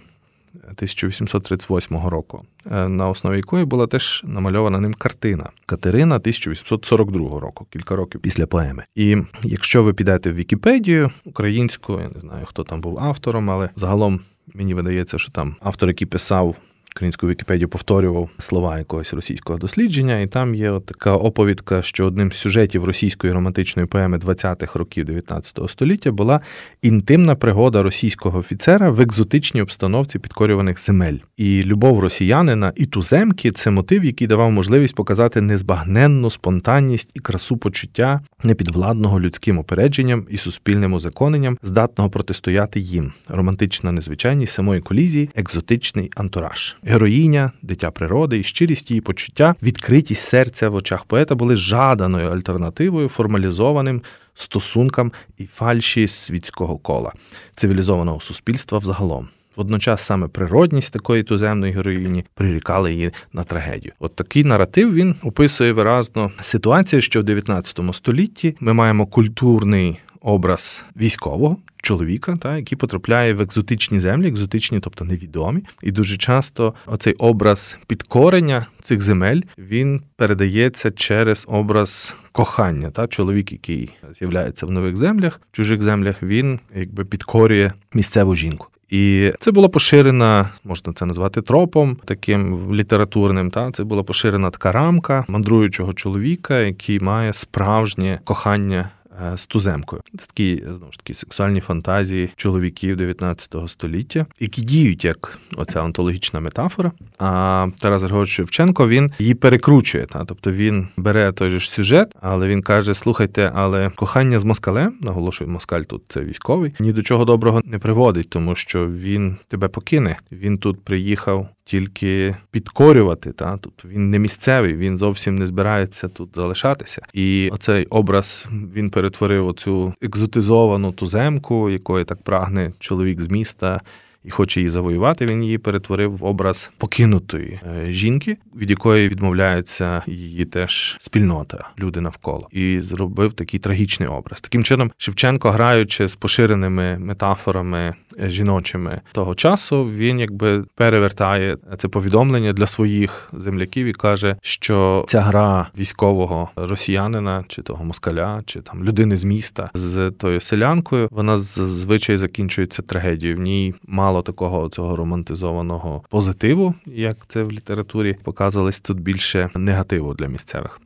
1838 0.55 2.09
року, 2.09 2.45
е, 2.71 2.89
на 2.89 3.09
основі 3.09 3.37
якої 3.37 3.65
була 3.65 3.87
теж 3.87 4.21
намальована 4.25 4.79
ним 4.79 4.93
картина 4.93 5.49
Катерина 5.65 6.15
1842 6.15 7.39
року, 7.39 7.67
кілька 7.69 7.95
років 7.95 8.21
після 8.21 8.45
поеми. 8.45 8.83
І 8.95 9.17
якщо 9.43 9.83
ви 9.83 9.93
підете 9.93 10.31
в 10.31 10.35
Вікіпедію 10.35 11.11
українську, 11.25 11.93
я 11.93 12.09
не 12.09 12.19
знаю, 12.19 12.45
хто 12.45 12.63
там 12.63 12.81
був 12.81 12.99
автором, 12.99 13.49
але 13.49 13.69
загалом 13.75 14.19
Мені 14.53 14.73
видається, 14.73 15.19
що 15.19 15.31
там 15.31 15.55
автор, 15.61 15.89
який 15.89 16.07
писав 16.07 16.55
українську 16.95 17.27
Вікіпедію 17.27 17.69
повторював 17.69 18.29
слова 18.39 18.77
якогось 18.77 19.13
російського 19.13 19.59
дослідження, 19.59 20.19
і 20.19 20.27
там 20.27 20.55
є 20.55 20.71
от 20.71 20.85
така 20.85 21.15
оповідка, 21.15 21.81
що 21.81 22.05
одним 22.05 22.31
з 22.31 22.35
сюжетів 22.35 22.83
російської 22.83 23.33
романтичної 23.33 23.87
поеми 23.87 24.17
20-х 24.17 24.79
років 24.79 25.05
19 25.05 25.59
століття 25.69 26.11
була 26.11 26.41
інтимна 26.81 27.35
пригода 27.35 27.83
російського 27.83 28.39
офіцера 28.39 28.89
в 28.89 29.01
екзотичній 29.01 29.61
обстановці 29.61 30.19
підкорюваних 30.19 30.79
земель. 30.79 31.17
І 31.37 31.63
любов 31.63 31.99
росіянина 31.99 32.73
і 32.75 32.85
туземки 32.85 33.51
це 33.51 33.71
мотив, 33.71 34.05
який 34.05 34.27
давав 34.27 34.51
можливість 34.51 34.95
показати 34.95 35.41
незбагненну 35.41 36.29
спонтанність 36.29 37.11
і 37.13 37.19
красу 37.19 37.57
почуття 37.57 38.21
непідвладного 38.43 39.19
людським 39.19 39.59
опередженням 39.59 40.27
і 40.29 40.37
суспільним 40.37 40.93
узаконенням, 40.93 41.57
здатного 41.63 42.09
протистояти 42.09 42.79
їм. 42.79 43.13
Романтична 43.27 43.91
незвичайність 43.91 44.53
самої 44.53 44.81
колізії, 44.81 45.29
екзотичний 45.35 46.11
антураж. 46.15 46.75
Героїня, 46.85 47.51
дитя 47.61 47.91
природи 47.91 48.39
і 48.39 48.43
щирість 48.43 48.91
її 48.91 49.01
почуття, 49.01 49.55
відкритість 49.63 50.21
серця 50.21 50.69
в 50.69 50.75
очах 50.75 51.05
поета 51.05 51.35
були 51.35 51.55
жаданою 51.55 52.29
альтернативою 52.29 53.09
формалізованим 53.09 54.01
стосункам 54.33 55.11
і 55.37 55.45
фальші 55.45 56.07
світського 56.07 56.77
кола, 56.77 57.11
цивілізованого 57.55 58.21
суспільства 58.21 58.77
взагалом. 58.77 59.27
Водночас 59.55 60.01
саме 60.01 60.27
природність 60.27 60.93
такої 60.93 61.23
туземної 61.23 61.73
героїні 61.73 62.25
прирікала 62.35 62.89
її 62.89 63.11
на 63.33 63.43
трагедію. 63.43 63.93
От 63.99 64.15
такий 64.15 64.43
наратив 64.43 64.93
він 64.93 65.15
описує 65.23 65.73
виразно 65.73 66.31
ситуацію, 66.41 67.01
що 67.01 67.19
в 67.19 67.23
19 67.23 67.79
столітті 67.93 68.55
ми 68.59 68.73
маємо 68.73 69.05
культурний 69.05 69.99
образ 70.23 70.85
військового. 70.97 71.57
Чоловіка, 71.77 72.37
та 72.41 72.57
який 72.57 72.77
потрапляє 72.77 73.33
в 73.33 73.41
екзотичні 73.41 73.99
землі, 73.99 74.27
екзотичні, 74.27 74.79
тобто 74.79 75.05
невідомі, 75.05 75.61
і 75.81 75.91
дуже 75.91 76.17
часто 76.17 76.73
оцей 76.85 77.13
образ 77.13 77.77
підкорення 77.87 78.65
цих 78.81 79.01
земель 79.01 79.41
він 79.57 80.01
передається 80.15 80.91
через 80.91 81.45
образ 81.49 82.15
кохання. 82.31 82.91
Та 82.91 83.07
чоловік, 83.07 83.51
який 83.51 83.89
з'являється 84.19 84.65
в 84.65 84.71
нових 84.71 84.97
землях, 84.97 85.41
в 85.51 85.55
чужих 85.55 85.81
землях, 85.81 86.23
він 86.23 86.59
якби 86.75 87.05
підкорює 87.05 87.71
місцеву 87.93 88.35
жінку. 88.35 88.67
І 88.89 89.31
це 89.39 89.51
була 89.51 89.69
поширена, 89.69 90.49
можна 90.63 90.93
це 90.93 91.05
назвати 91.05 91.41
тропом, 91.41 91.97
таким 92.05 92.73
літературним. 92.75 93.51
Та 93.51 93.71
це 93.71 93.83
була 93.83 94.03
поширена 94.03 94.49
така 94.49 94.71
рамка 94.71 95.25
мандруючого 95.27 95.93
чоловіка, 95.93 96.59
який 96.59 96.99
має 96.99 97.33
справжнє 97.33 98.19
кохання 98.23 98.89
з 99.35 99.45
туземкою. 99.45 100.01
Це 100.19 100.25
такі 100.25 100.63
знову 100.65 100.91
ж 100.91 100.97
таки 100.97 101.13
сексуальні 101.13 101.61
фантазії 101.61 102.29
чоловіків 102.35 102.97
19 102.97 103.55
століття, 103.67 104.25
які 104.39 104.61
діють 104.61 105.05
як 105.05 105.39
оця 105.55 105.83
онтологічна 105.83 106.39
метафора. 106.39 106.91
А 107.19 107.67
Тарас 107.79 108.01
Григорович 108.01 108.29
Шевченко 108.29 108.87
він 108.87 109.11
її 109.19 109.33
перекручує. 109.33 110.05
Та 110.05 110.25
тобто 110.25 110.51
він 110.51 110.87
бере 110.97 111.31
той 111.31 111.49
же 111.49 111.59
ж 111.59 111.71
сюжет, 111.71 112.15
але 112.21 112.47
він 112.47 112.61
каже: 112.61 112.95
слухайте, 112.95 113.51
але 113.55 113.89
кохання 113.89 114.39
з 114.39 114.43
москалем, 114.43 114.93
наголошує 115.01 115.49
москаль, 115.49 115.81
тут 115.81 116.01
це 116.07 116.21
військовий, 116.21 116.73
ні 116.79 116.91
до 116.91 117.01
чого 117.01 117.25
доброго 117.25 117.61
не 117.65 117.79
приводить, 117.79 118.29
тому 118.29 118.55
що 118.55 118.87
він 118.87 119.37
тебе 119.47 119.67
покине. 119.67 120.17
Він 120.31 120.57
тут 120.57 120.83
приїхав 120.83 121.49
тільки 121.65 122.35
підкорювати. 122.51 123.31
Та 123.31 123.57
Тобто 123.57 123.87
він 123.87 124.09
не 124.11 124.19
місцевий, 124.19 124.75
він 124.75 124.97
зовсім 124.97 125.35
не 125.35 125.47
збирається 125.47 126.07
тут 126.07 126.29
залишатися. 126.35 127.01
І 127.13 127.49
оцей 127.53 127.85
образ 127.85 128.47
він 128.75 128.89
перетворив 128.89 129.47
оцю 129.47 129.93
екзотизовану 130.01 130.91
туземку, 130.91 131.69
якої 131.69 132.05
так 132.05 132.21
прагне 132.21 132.71
чоловік 132.79 133.21
з 133.21 133.27
міста 133.27 133.81
і 134.23 134.29
хоче 134.29 134.59
її 134.59 134.69
завоювати, 134.69 135.25
він 135.25 135.43
її 135.43 135.57
перетворив 135.57 136.17
в 136.17 136.25
образ 136.25 136.71
покинутої 136.77 137.59
е, 137.63 137.91
жінки, 137.91 138.37
від 138.55 138.69
якої 138.69 139.09
відмовляється 139.09 140.03
її 140.07 140.45
теж 140.45 140.97
спільнота, 140.99 141.69
люди 141.79 142.01
навколо, 142.01 142.47
і 142.51 142.79
зробив 142.81 143.33
такий 143.33 143.59
трагічний 143.59 144.09
образ. 144.09 144.41
Таким 144.41 144.63
чином, 144.63 144.91
Шевченко, 144.97 145.51
граючи 145.51 146.07
з 146.07 146.15
поширеними 146.15 146.97
метафорами 146.99 147.95
жіночими 148.19 149.01
того 149.11 149.35
часу, 149.35 149.85
він 149.85 150.19
якби 150.19 150.63
перевертає 150.75 151.57
це 151.77 151.87
повідомлення 151.87 152.53
для 152.53 152.67
своїх 152.67 153.29
земляків 153.33 153.87
і 153.87 153.93
каже, 153.93 154.35
що 154.41 155.05
ця 155.07 155.21
гра 155.21 155.67
військового 155.77 156.49
росіянина, 156.55 157.45
чи 157.47 157.61
того 157.61 157.83
москаля, 157.85 158.43
чи 158.45 158.61
там 158.61 158.83
людини 158.83 159.17
з 159.17 159.23
міста 159.23 159.69
з 159.73 160.11
тою 160.11 160.41
селянкою, 160.41 161.07
вона 161.11 161.37
зазвичай 161.37 162.17
закінчується 162.17 162.81
трагедією. 162.81 163.37
В 163.37 163.39
ній 163.39 163.73
мало 163.87 164.21
такого 164.21 164.69
цього 164.69 164.95
романтизованого 164.95 166.03
позитиву, 166.09 166.73
як 166.85 167.17
це 167.27 167.43
в 167.43 167.51
літературі 167.51 168.15
показувалось 168.23 168.79
тут 168.79 168.99
більше 168.99 169.49
негативу 169.55 170.13
для 170.13 170.27
місцевих. 170.27 170.79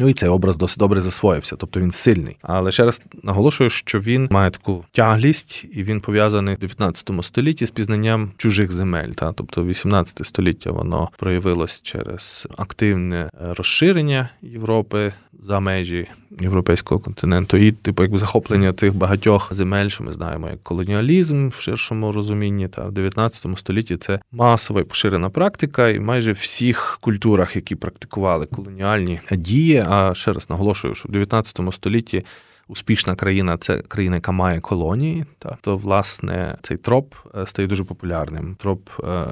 Ну 0.00 0.08
і 0.08 0.12
цей 0.12 0.28
образ 0.28 0.56
досить 0.56 0.78
добре 0.78 1.00
засвоївся, 1.00 1.56
тобто 1.56 1.80
він 1.80 1.90
сильний. 1.90 2.36
Але 2.42 2.72
ще 2.72 2.84
раз 2.84 3.02
наголошую, 3.22 3.70
що 3.70 3.98
він 3.98 4.28
має 4.30 4.50
таку 4.50 4.84
тяглість, 4.92 5.64
і 5.72 5.82
він 5.82 6.00
пов'язаний 6.00 6.54
в 6.54 6.58
19 6.58 7.10
столітті 7.22 7.66
з 7.66 7.70
пізнанням 7.70 8.32
чужих 8.36 8.72
земель. 8.72 9.08
Та 9.08 9.32
тобто, 9.32 9.64
18 9.64 10.26
століття 10.26 10.70
воно 10.70 11.08
проявилось 11.16 11.82
через 11.82 12.48
активне 12.56 13.30
розширення 13.40 14.28
Європи 14.42 15.12
за 15.40 15.60
межі 15.60 16.08
європейського 16.40 17.00
континенту, 17.00 17.56
і 17.56 17.72
типу 17.72 18.02
якби 18.02 18.18
захоплення 18.18 18.72
тих 18.72 18.94
багатьох 18.94 19.54
земель, 19.54 19.88
що 19.88 20.04
ми 20.04 20.12
знаємо, 20.12 20.48
як 20.48 20.62
колоніалізм 20.62 21.48
в 21.48 21.54
ширшому 21.54 22.12
розумінні, 22.12 22.68
та 22.68 22.84
в 22.84 22.92
19 22.92 23.58
столітті 23.58 23.96
це 23.96 24.20
масова 24.32 24.80
і 24.80 24.84
поширена 24.84 25.30
практика, 25.30 25.88
і 25.88 26.00
майже 26.00 26.32
всіх 26.32 26.98
культурах, 27.00 27.56
які 27.56 27.74
практикували 27.74 28.46
колоніальні 28.46 29.20
дії. 29.30 29.84
А 29.88 30.14
ще 30.14 30.32
раз 30.32 30.50
наголошую, 30.50 30.94
що 30.94 31.08
в 31.08 31.12
19 31.12 31.60
столітті 31.70 32.24
успішна 32.68 33.14
країна 33.14 33.56
це 33.60 33.78
країна, 33.78 34.16
яка 34.16 34.32
має 34.32 34.60
колонії. 34.60 35.24
Та 35.38 35.58
то 35.60 35.76
власне 35.76 36.58
цей 36.62 36.76
троп 36.76 37.14
е, 37.34 37.46
стає 37.46 37.68
дуже 37.68 37.84
популярним. 37.84 38.56
Троп 38.60 38.88
е, 39.04 39.26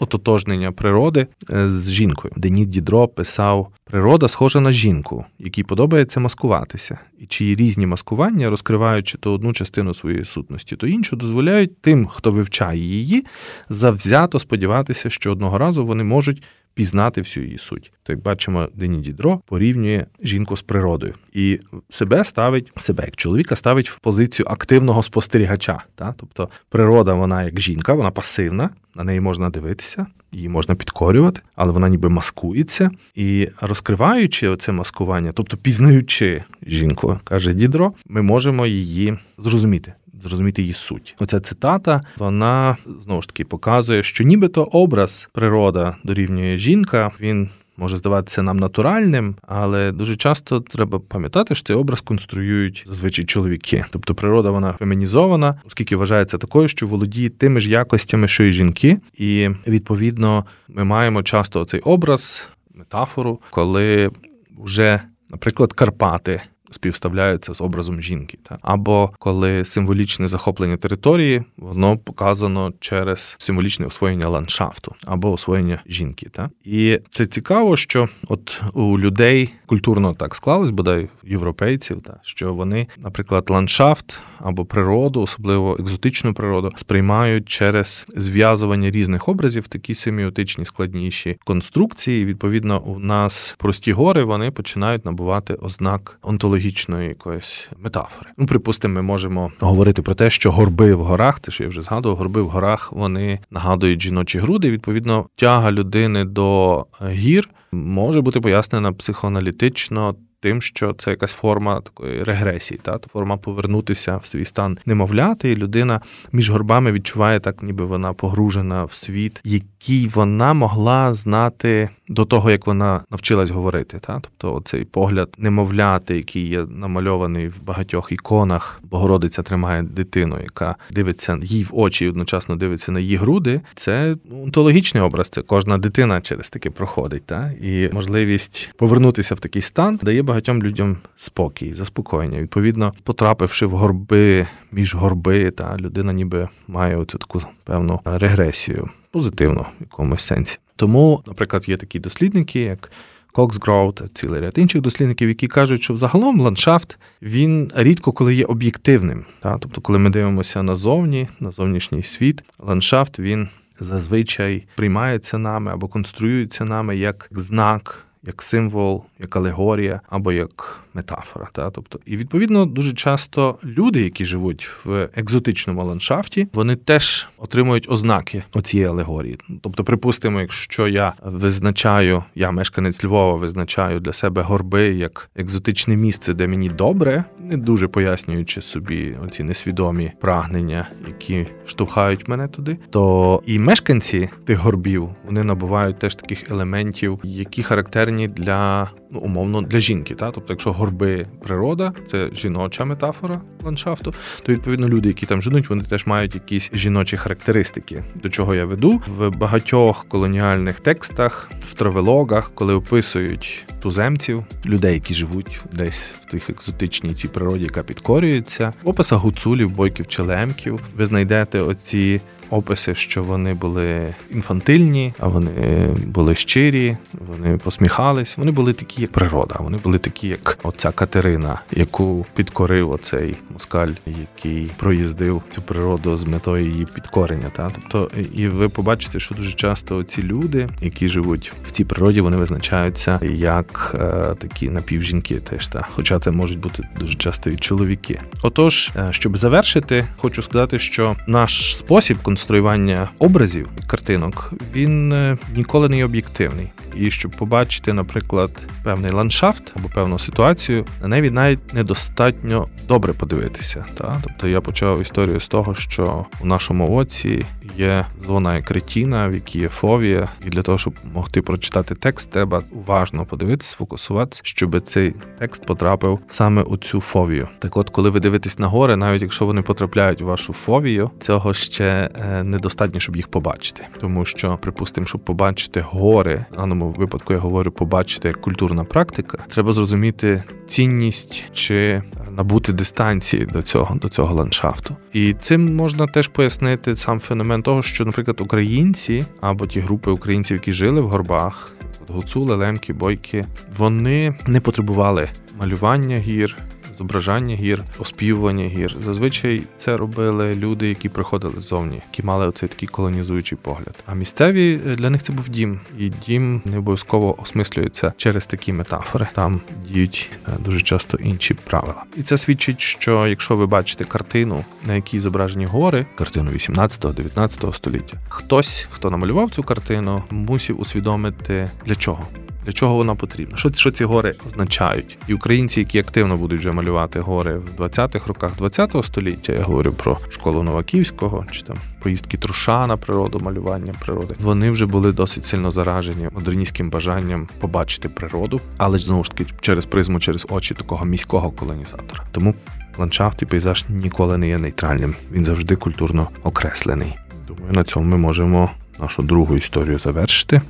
ототожнення 0.00 0.72
природи 0.72 1.26
е, 1.50 1.68
з 1.68 1.90
жінкою. 1.90 2.34
Денід 2.36 2.70
Дідро 2.70 3.08
писав: 3.08 3.68
природа 3.84 4.28
схожа 4.28 4.60
на 4.60 4.72
жінку, 4.72 5.24
якій 5.38 5.62
подобається 5.62 6.20
маскуватися, 6.20 6.98
і 7.18 7.26
чиї 7.26 7.54
різні 7.54 7.86
маскування, 7.86 8.50
розкриваючи 8.50 9.18
то 9.18 9.32
одну 9.32 9.52
частину 9.52 9.94
своєї 9.94 10.24
сутності, 10.24 10.76
то 10.76 10.86
іншу, 10.86 11.16
дозволяють 11.16 11.80
тим, 11.80 12.06
хто 12.06 12.30
вивчає 12.30 12.80
її, 12.80 13.26
завзято 13.68 14.40
сподіватися, 14.40 15.10
що 15.10 15.32
одного 15.32 15.58
разу 15.58 15.86
вони 15.86 16.04
можуть 16.04 16.42
пізнати 16.78 17.20
всю 17.20 17.46
її 17.46 17.58
суть. 17.58 17.92
То 18.02 18.12
як 18.12 18.22
бачимо, 18.22 18.68
Дені 18.74 18.98
Дідро 18.98 19.40
порівнює 19.46 20.06
жінку 20.22 20.56
з 20.56 20.62
природою 20.62 21.14
і 21.32 21.60
себе 21.88 22.24
ставить 22.24 22.72
себе 22.80 23.04
як 23.04 23.16
чоловіка 23.16 23.56
ставить 23.56 23.90
в 23.90 23.98
позицію 23.98 24.46
активного 24.48 25.02
спостерігача. 25.02 25.82
Та? 25.94 26.14
Тобто 26.16 26.48
природа, 26.68 27.14
вона 27.14 27.44
як 27.44 27.60
жінка, 27.60 27.94
вона 27.94 28.10
пасивна, 28.10 28.70
на 28.94 29.04
неї 29.04 29.20
можна 29.20 29.50
дивитися, 29.50 30.06
її 30.32 30.48
можна 30.48 30.74
підкорювати, 30.74 31.40
але 31.54 31.72
вона 31.72 31.88
ніби 31.88 32.08
маскується. 32.08 32.90
І 33.14 33.48
розкриваючи 33.60 34.48
оце 34.48 34.72
маскування, 34.72 35.32
тобто 35.32 35.56
пізнаючи 35.56 36.44
жінку, 36.66 37.20
каже 37.24 37.54
Дідро, 37.54 37.92
ми 38.06 38.22
можемо 38.22 38.66
її 38.66 39.18
зрозуміти 39.38 39.92
зрозуміти 40.22 40.62
її 40.62 40.74
суть. 40.74 41.14
Оця 41.18 41.40
цитата 41.40 42.00
вона 42.16 42.76
знову 43.00 43.22
ж 43.22 43.28
таки 43.28 43.44
показує, 43.44 44.02
що 44.02 44.24
нібито 44.24 44.64
образ 44.64 45.28
природа 45.32 45.96
дорівнює 46.04 46.56
жінка. 46.56 47.10
Він 47.20 47.48
може 47.78 47.96
здаватися 47.96 48.42
нам 48.42 48.56
натуральним, 48.56 49.36
але 49.42 49.92
дуже 49.92 50.16
часто 50.16 50.60
треба 50.60 50.98
пам'ятати, 50.98 51.54
що 51.54 51.64
цей 51.64 51.76
образ 51.76 52.00
конструюють 52.00 52.84
зазвичай 52.86 53.24
чоловіки. 53.24 53.84
Тобто 53.90 54.14
природа 54.14 54.50
вона 54.50 54.72
фемінізована, 54.72 55.60
оскільки 55.66 55.96
вважається 55.96 56.38
такою, 56.38 56.68
що 56.68 56.86
володіє 56.86 57.30
тими 57.30 57.60
ж 57.60 57.70
якостями, 57.70 58.28
що 58.28 58.44
й 58.44 58.52
жінки, 58.52 58.98
і 59.14 59.48
відповідно 59.66 60.44
ми 60.68 60.84
маємо 60.84 61.22
часто 61.22 61.64
цей 61.64 61.80
образ, 61.80 62.48
метафору, 62.74 63.40
коли 63.50 64.10
вже, 64.58 65.00
наприклад, 65.30 65.72
Карпати 65.72 66.42
співставляються 66.70 67.54
з 67.54 67.60
образом 67.60 68.02
жінки. 68.02 68.38
Та? 68.42 68.58
Або 68.62 69.10
коли 69.18 69.64
символічне 69.64 70.28
захоплення 70.28 70.76
території, 70.76 71.42
воно 71.56 71.98
показано 71.98 72.72
через 72.80 73.36
символічне 73.38 73.86
освоєння 73.86 74.28
ландшафту 74.28 74.94
або 75.06 75.32
освоєння 75.32 75.82
жінки. 75.86 76.28
Та? 76.32 76.50
І 76.64 77.00
це 77.10 77.26
цікаво, 77.26 77.76
що 77.76 78.08
от 78.28 78.62
у 78.72 78.98
людей 78.98 79.52
культурно 79.66 80.14
так 80.14 80.34
склалось, 80.34 80.70
бодай 80.70 81.08
європейців, 81.24 82.00
та 82.00 82.20
що 82.22 82.54
вони, 82.54 82.86
наприклад, 82.98 83.50
ландшафт 83.50 84.18
або 84.38 84.64
природу, 84.64 85.22
особливо 85.22 85.76
екзотичну 85.80 86.34
природу, 86.34 86.72
сприймають 86.76 87.48
через 87.48 88.06
зв'язування 88.16 88.90
різних 88.90 89.28
образів, 89.28 89.68
такі 89.68 89.94
семіотичні 89.94 90.64
складніші 90.64 91.38
конструкції. 91.44 92.24
Відповідно, 92.24 92.80
у 92.80 92.98
нас 92.98 93.54
прості 93.58 93.92
гори 93.92 94.24
вони 94.24 94.50
починають 94.50 95.04
набувати 95.04 95.54
ознак 95.54 96.18
онтології 96.22 96.57
онтологічної 96.58 97.08
якоїсь 97.08 97.68
метафори. 97.76 98.30
Ну, 98.36 98.46
припустимо, 98.46 98.94
ми 98.94 99.02
можемо 99.02 99.52
говорити 99.60 100.02
про 100.02 100.14
те, 100.14 100.30
що 100.30 100.52
горби 100.52 100.94
в 100.94 101.04
горах, 101.04 101.40
те, 101.40 101.50
що 101.50 101.62
я 101.62 101.68
вже 101.68 101.82
згадував, 101.82 102.18
горби 102.18 102.42
в 102.42 102.48
горах 102.48 102.92
вони 102.92 103.40
нагадують 103.50 104.02
жіночі 104.02 104.38
груди. 104.38 104.70
Відповідно, 104.70 105.26
тяга 105.36 105.72
людини 105.72 106.24
до 106.24 106.86
гір 107.08 107.48
може 107.72 108.20
бути 108.20 108.40
пояснена 108.40 108.92
психоаналітично 108.92 110.14
тим, 110.40 110.62
що 110.62 110.92
це 110.92 111.10
якась 111.10 111.32
форма 111.32 111.80
такої 111.80 112.22
регресії, 112.22 112.80
та 112.82 112.98
форма 113.12 113.36
повернутися 113.36 114.16
в 114.16 114.26
свій 114.26 114.44
стан 114.44 114.78
немовляти, 114.86 115.52
і 115.52 115.56
людина 115.56 116.00
між 116.32 116.50
горбами 116.50 116.92
відчуває 116.92 117.40
так, 117.40 117.62
ніби 117.62 117.84
вона 117.84 118.12
погружена 118.12 118.84
в 118.84 118.92
світ, 118.92 119.40
який 119.44 120.08
вона 120.08 120.52
могла 120.52 121.14
знати 121.14 121.88
до 122.08 122.24
того, 122.24 122.50
як 122.50 122.66
вона 122.66 123.00
навчилась 123.10 123.50
говорити. 123.50 123.98
Та? 124.00 124.20
Тобто 124.20 124.62
цей 124.64 124.84
погляд 124.84 125.34
немовляти, 125.38 126.16
який 126.16 126.48
є 126.48 126.64
намальований 126.64 127.48
в 127.48 127.62
багатьох 127.62 128.12
іконах, 128.12 128.80
Богородиця 128.82 129.42
тримає 129.42 129.82
дитину, 129.82 130.36
яка 130.42 130.76
дивиться 130.90 131.38
їй 131.42 131.64
в 131.64 131.70
очі 131.72 132.04
і 132.04 132.08
одночасно 132.08 132.56
дивиться 132.56 132.92
на 132.92 133.00
її 133.00 133.16
груди. 133.16 133.60
Це 133.74 134.16
онтологічний 134.44 135.02
образ. 135.02 135.28
Це 135.28 135.42
кожна 135.42 135.78
дитина 135.78 136.20
через 136.20 136.50
таке 136.50 136.70
проходить. 136.70 137.26
Та? 137.26 137.52
І 137.62 137.90
можливість 137.92 138.70
повернутися 138.76 139.34
в 139.34 139.40
такий 139.40 139.62
стан 139.62 139.98
дає 140.02 140.22
багатьом 140.28 140.62
людям 140.62 140.96
спокій, 141.16 141.72
заспокоєння. 141.74 142.40
Відповідно, 142.40 142.92
потрапивши 143.02 143.66
в 143.66 143.70
горби 143.70 144.46
між 144.72 144.94
горби, 144.94 145.50
та 145.50 145.76
людина 145.76 146.12
ніби 146.12 146.48
має 146.66 146.96
оцю 146.96 147.18
таку 147.18 147.42
певну 147.64 148.00
регресію, 148.04 148.88
позитивну 149.10 149.60
в 149.60 149.80
якомусь 149.80 150.22
сенсі. 150.22 150.58
Тому, 150.76 151.22
наприклад, 151.26 151.68
є 151.68 151.76
такі 151.76 151.98
дослідники, 151.98 152.60
як 152.60 152.90
Коксгроу 153.32 153.92
та 153.92 154.08
цілий 154.14 154.40
ряд 154.40 154.58
інших 154.58 154.82
дослідників, 154.82 155.28
які 155.28 155.46
кажуть, 155.46 155.82
що 155.82 155.94
взагалом 155.94 156.40
ландшафт 156.40 156.98
він 157.22 157.72
рідко 157.74 158.12
коли 158.12 158.34
є 158.34 158.44
об'єктивним. 158.44 159.24
Та? 159.40 159.58
Тобто, 159.58 159.80
коли 159.80 159.98
ми 159.98 160.10
дивимося 160.10 160.62
назовні, 160.62 161.28
на 161.40 161.50
зовнішній 161.50 162.02
світ, 162.02 162.44
ландшафт 162.58 163.18
він 163.18 163.48
зазвичай 163.80 164.66
приймається 164.76 165.38
нами 165.38 165.70
або 165.72 165.88
конструюється 165.88 166.64
нами 166.64 166.96
як 166.96 167.28
знак 167.30 168.08
як 168.22 168.42
символ, 168.42 169.04
як 169.18 169.36
алегорія 169.36 170.00
або 170.08 170.32
як 170.32 170.84
метафора. 170.94 171.48
Та? 171.52 171.70
Тобто, 171.70 172.00
І 172.06 172.16
відповідно 172.16 172.66
дуже 172.66 172.92
часто 172.92 173.58
люди, 173.64 174.02
які 174.02 174.24
живуть 174.24 174.70
в 174.84 175.08
екзотичному 175.16 175.84
ландшафті, 175.84 176.48
вони 176.52 176.76
теж 176.76 177.28
отримують 177.38 177.90
ознаки 177.90 178.42
оцієї 178.54 178.88
алегорії. 178.88 179.38
Тобто, 179.62 179.84
припустимо, 179.84 180.40
якщо 180.40 180.88
я 180.88 181.12
визначаю, 181.22 182.24
я 182.34 182.50
мешканець 182.50 183.04
Львова, 183.04 183.36
визначаю 183.36 184.00
для 184.00 184.12
себе 184.12 184.42
горби 184.42 184.82
як 184.82 185.30
екзотичне 185.36 185.96
місце, 185.96 186.34
де 186.34 186.46
мені 186.46 186.68
добре, 186.68 187.24
не 187.38 187.56
дуже 187.56 187.88
пояснюючи 187.88 188.60
собі 188.60 189.16
оці 189.24 189.42
несвідомі 189.42 190.12
прагнення, 190.20 190.88
які 191.06 191.46
штовхають 191.66 192.28
мене 192.28 192.48
туди, 192.48 192.78
то 192.90 193.42
і 193.46 193.58
мешканці 193.58 194.28
тих 194.44 194.58
горбів 194.58 195.08
вони 195.26 195.44
набувають 195.44 195.98
теж 195.98 196.14
таких 196.14 196.50
елементів, 196.50 197.20
які 197.24 197.62
характерні 197.62 198.28
для 198.28 198.88
ну, 199.10 199.20
умовно 199.20 199.62
для 199.62 199.80
жінки. 199.80 200.14
Та? 200.14 200.30
Тобто, 200.30 200.52
якщо 200.52 200.72
горби 200.72 201.26
природа, 201.42 201.92
це 202.06 202.30
жіноча 202.32 202.84
метафора 202.84 203.40
ландшафту, 203.64 204.14
то 204.42 204.52
відповідно 204.52 204.88
люди, 204.88 205.08
які 205.08 205.26
там 205.26 205.42
живуть, 205.42 205.70
вони 205.70 205.82
теж 205.84 206.06
мають 206.06 206.34
якісь 206.34 206.70
жіночі 206.72 207.16
характеристики. 207.16 208.04
До 208.14 208.28
чого 208.28 208.54
я 208.54 208.64
веду 208.64 209.02
в 209.06 209.30
багатьох 209.30 210.04
колоніальних 210.08 210.80
текстах, 210.80 211.50
в 211.68 211.74
травелогах, 211.74 212.50
коли 212.54 212.74
описують 212.74 213.66
туземців, 213.80 214.44
людей, 214.66 214.94
які 214.94 215.14
живуть 215.14 215.60
десь 215.72 216.14
в 216.20 216.30
тих 216.30 216.50
екзотичній 216.50 217.14
цій 217.14 217.28
природі, 217.28 217.62
яка 217.62 217.82
підкорюється, 217.82 218.72
в 218.82 218.88
описах 218.88 219.18
гуцулів, 219.18 219.76
бойків, 219.76 220.06
челемків, 220.06 220.80
ви 220.96 221.06
знайдете 221.06 221.60
оці 221.60 222.20
описи, 222.50 222.94
що 222.94 223.22
вони 223.22 223.54
були 223.54 224.14
інфантильні, 224.30 225.12
а 225.18 225.28
вони 225.28 225.88
були 226.06 226.34
щирі, 226.34 226.96
вони 227.26 227.56
посміхались. 227.56 228.38
Вони 228.38 228.50
були 228.50 228.72
такі, 228.72 229.02
як 229.02 229.12
природа. 229.12 229.56
Вони 229.58 229.78
були 229.78 229.98
такі, 229.98 230.28
як 230.28 230.58
оця 230.62 230.90
Катерина, 230.90 231.60
яку 231.72 232.26
підкорив 232.34 232.90
оцей 232.90 233.34
москаль, 233.50 233.88
який 234.06 234.70
проїздив 234.76 235.42
цю 235.50 235.62
природу 235.62 236.18
з 236.18 236.24
метою 236.24 236.64
її 236.64 236.86
підкорення. 236.94 237.50
Та 237.52 237.70
тобто, 237.74 238.10
і 238.34 238.48
ви 238.48 238.68
побачите, 238.68 239.20
що 239.20 239.34
дуже 239.34 239.52
часто 239.52 240.04
ці 240.04 240.22
люди, 240.22 240.68
які 240.82 241.08
живуть 241.08 241.52
в 241.68 241.70
цій 241.70 241.84
природі, 241.84 242.20
вони 242.20 242.36
визначаються 242.36 243.20
як 243.34 243.96
е, 243.98 244.34
такі 244.34 244.70
напівжінки, 244.70 245.34
теж 245.34 245.68
та, 245.68 245.86
хоча 245.94 246.18
це 246.18 246.30
можуть 246.30 246.58
бути 246.58 246.82
дуже 247.00 247.14
часто 247.14 247.50
і 247.50 247.56
чоловіки. 247.56 248.20
Отож, 248.42 248.90
е, 248.96 249.08
щоб 249.10 249.36
завершити, 249.36 250.04
хочу 250.16 250.42
сказати, 250.42 250.78
що 250.78 251.16
наш 251.26 251.76
спосіб 251.76 252.18
конструювання 252.38 253.08
образів 253.18 253.68
картинок 253.86 254.52
він 254.74 255.12
е, 255.12 255.38
ніколи 255.56 255.88
не 255.88 255.96
є 255.96 256.04
об'єктивний. 256.04 256.70
І 256.98 257.10
щоб 257.10 257.30
побачити, 257.30 257.92
наприклад, 257.92 258.50
певний 258.84 259.12
ландшафт 259.12 259.72
або 259.76 259.88
певну 259.88 260.18
ситуацію, 260.18 260.84
на 261.02 261.08
неї 261.08 261.30
навіть 261.30 261.74
недостатньо 261.74 262.66
добре 262.88 263.12
подивитися. 263.12 263.84
Та? 263.94 264.16
Тобто 264.22 264.48
я 264.48 264.60
почав 264.60 265.02
історію 265.02 265.40
з 265.40 265.48
того, 265.48 265.74
що 265.74 266.26
у 266.40 266.46
нашому 266.46 266.96
оці 266.96 267.44
є 267.76 268.06
зона 268.20 268.58
екретіна, 268.58 269.28
в 269.28 269.34
якій 269.34 269.58
є 269.58 269.68
фовія, 269.68 270.28
і 270.46 270.50
для 270.50 270.62
того, 270.62 270.78
щоб 270.78 270.94
могти 271.14 271.42
прочитати 271.42 271.94
текст, 271.94 272.30
треба 272.30 272.62
уважно 272.72 273.24
подивитися, 273.24 273.70
сфокусуватися, 273.70 274.42
щоб 274.44 274.80
цей 274.80 275.14
текст 275.38 275.66
потрапив 275.66 276.18
саме 276.28 276.62
у 276.62 276.76
цю 276.76 277.00
фовію. 277.00 277.48
Так, 277.58 277.76
от, 277.76 277.90
коли 277.90 278.10
ви 278.10 278.20
дивитесь 278.20 278.58
на 278.58 278.66
гори, 278.66 278.96
навіть 278.96 279.22
якщо 279.22 279.46
вони 279.46 279.62
потрапляють 279.62 280.22
у 280.22 280.26
вашу 280.26 280.52
фовію, 280.52 281.10
цього 281.20 281.54
ще 281.54 282.10
е, 282.14 282.42
недостатньо, 282.42 283.00
щоб 283.00 283.16
їх 283.16 283.28
побачити, 283.28 283.86
тому 284.00 284.24
що, 284.24 284.58
припустимо, 284.62 285.06
щоб 285.06 285.20
побачити 285.20 285.84
гори, 285.90 286.44
в 286.52 286.56
даному 286.56 286.87
випадку 286.90 287.32
я 287.32 287.38
говорю, 287.38 287.70
побачити 287.70 288.28
як 288.28 288.40
культурна 288.40 288.84
практика, 288.84 289.38
треба 289.48 289.72
зрозуміти 289.72 290.42
цінність 290.66 291.44
чи 291.52 292.02
набути 292.30 292.72
дистанції 292.72 293.46
до 293.46 293.62
цього 293.62 293.94
до 293.94 294.08
цього 294.08 294.34
ландшафту. 294.34 294.96
І 295.12 295.34
цим 295.34 295.76
можна 295.76 296.06
теж 296.06 296.28
пояснити 296.28 296.96
сам 296.96 297.20
феномен 297.20 297.62
того, 297.62 297.82
що, 297.82 298.04
наприклад, 298.04 298.40
українці 298.40 299.24
або 299.40 299.66
ті 299.66 299.80
групи 299.80 300.10
українців, 300.10 300.56
які 300.56 300.72
жили 300.72 301.00
в 301.00 301.08
горбах, 301.08 301.72
гуцули, 302.08 302.54
лемки, 302.54 302.92
бойки, 302.92 303.44
вони 303.76 304.34
не 304.46 304.60
потребували 304.60 305.28
малювання 305.60 306.16
гір 306.16 306.56
зображання 306.98 307.56
гір, 307.56 307.82
оспівування 307.98 308.66
гір. 308.66 308.94
Зазвичай 309.04 309.62
це 309.78 309.96
робили 309.96 310.54
люди, 310.54 310.88
які 310.88 311.08
приходили 311.08 311.60
ззовні, 311.60 312.02
які 312.10 312.22
мали 312.22 312.46
оцей 312.46 312.68
такий 312.68 312.88
колонізуючий 312.88 313.58
погляд. 313.62 314.02
А 314.06 314.14
місцеві 314.14 314.80
е, 314.86 314.96
для 314.96 315.10
них 315.10 315.22
це 315.22 315.32
був 315.32 315.48
дім, 315.48 315.80
і 315.98 316.08
дім 316.08 316.62
не 316.64 316.78
обов'язково 316.78 317.42
осмислюється 317.42 318.12
через 318.16 318.46
такі 318.46 318.72
метафори. 318.72 319.28
Там 319.34 319.60
діють 319.88 320.30
е, 320.48 320.50
дуже 320.64 320.80
часто 320.80 321.16
інші 321.16 321.54
правила. 321.54 322.04
І 322.16 322.22
це 322.22 322.38
свідчить, 322.38 322.80
що 322.80 323.26
якщо 323.26 323.56
ви 323.56 323.66
бачите 323.66 324.04
картину, 324.04 324.64
на 324.86 324.94
якій 324.94 325.20
зображені 325.20 325.66
гори, 325.66 326.06
картину 326.14 326.50
18-19 326.50 327.74
століття, 327.74 328.16
хтось, 328.28 328.86
хто 328.90 329.10
намалював 329.10 329.50
цю 329.50 329.62
картину, 329.62 330.22
мусив 330.30 330.80
усвідомити 330.80 331.68
для 331.86 331.94
чого 331.94 332.24
для 332.68 332.72
чого 332.72 332.94
вона 332.94 333.14
потрібна? 333.14 333.56
Що 333.56 333.72
що 333.72 333.90
ці 333.90 334.04
гори 334.04 334.34
означають? 334.46 335.18
І 335.28 335.34
українці, 335.34 335.80
які 335.80 335.98
активно 335.98 336.36
будуть 336.36 336.60
вже 336.60 336.72
малювати 336.72 337.20
гори 337.20 337.58
в 337.58 337.80
20-х 337.80 338.26
роках 338.26 338.58
20-го 338.58 339.02
століття, 339.02 339.52
я 339.52 339.62
говорю 339.62 339.92
про 339.92 340.18
школу 340.30 340.62
Новаківського 340.62 341.46
чи 341.50 341.62
там 341.62 341.76
поїздки 342.02 342.36
Труша 342.36 342.86
на 342.86 342.96
природу, 342.96 343.40
малювання 343.40 343.94
природи. 344.00 344.34
Вони 344.40 344.70
вже 344.70 344.86
були 344.86 345.12
досить 345.12 345.46
сильно 345.46 345.70
заражені 345.70 346.28
модерністським 346.32 346.90
бажанням 346.90 347.48
побачити 347.60 348.08
природу, 348.08 348.60
але 348.76 348.98
ж 348.98 349.04
знову 349.04 349.24
ж 349.24 349.30
таки 349.30 349.52
через 349.60 349.86
призму, 349.86 350.20
через 350.20 350.46
очі 350.50 350.74
такого 350.74 351.04
міського 351.04 351.50
колонізатора. 351.50 352.24
Тому 352.32 352.54
ландшафт 352.98 353.42
і 353.42 353.46
пейзаж 353.46 353.84
ніколи 353.88 354.38
не 354.38 354.48
є 354.48 354.58
нейтральним. 354.58 355.14
Він 355.32 355.44
завжди 355.44 355.76
культурно 355.76 356.28
окреслений. 356.42 357.16
Думаю, 357.46 357.72
на 357.72 357.84
цьому 357.84 358.06
ми 358.06 358.16
можемо 358.16 358.70
нашу 359.00 359.22
другу 359.22 359.56
історію 359.56 359.98
завершити. 359.98 360.60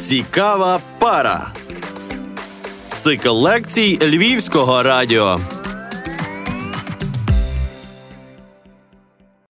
Цікава 0.00 0.80
пара. 0.98 1.46
Цикл 2.88 3.28
лекцій 3.30 3.98
Львівського 4.02 4.82
радіо. 4.82 5.38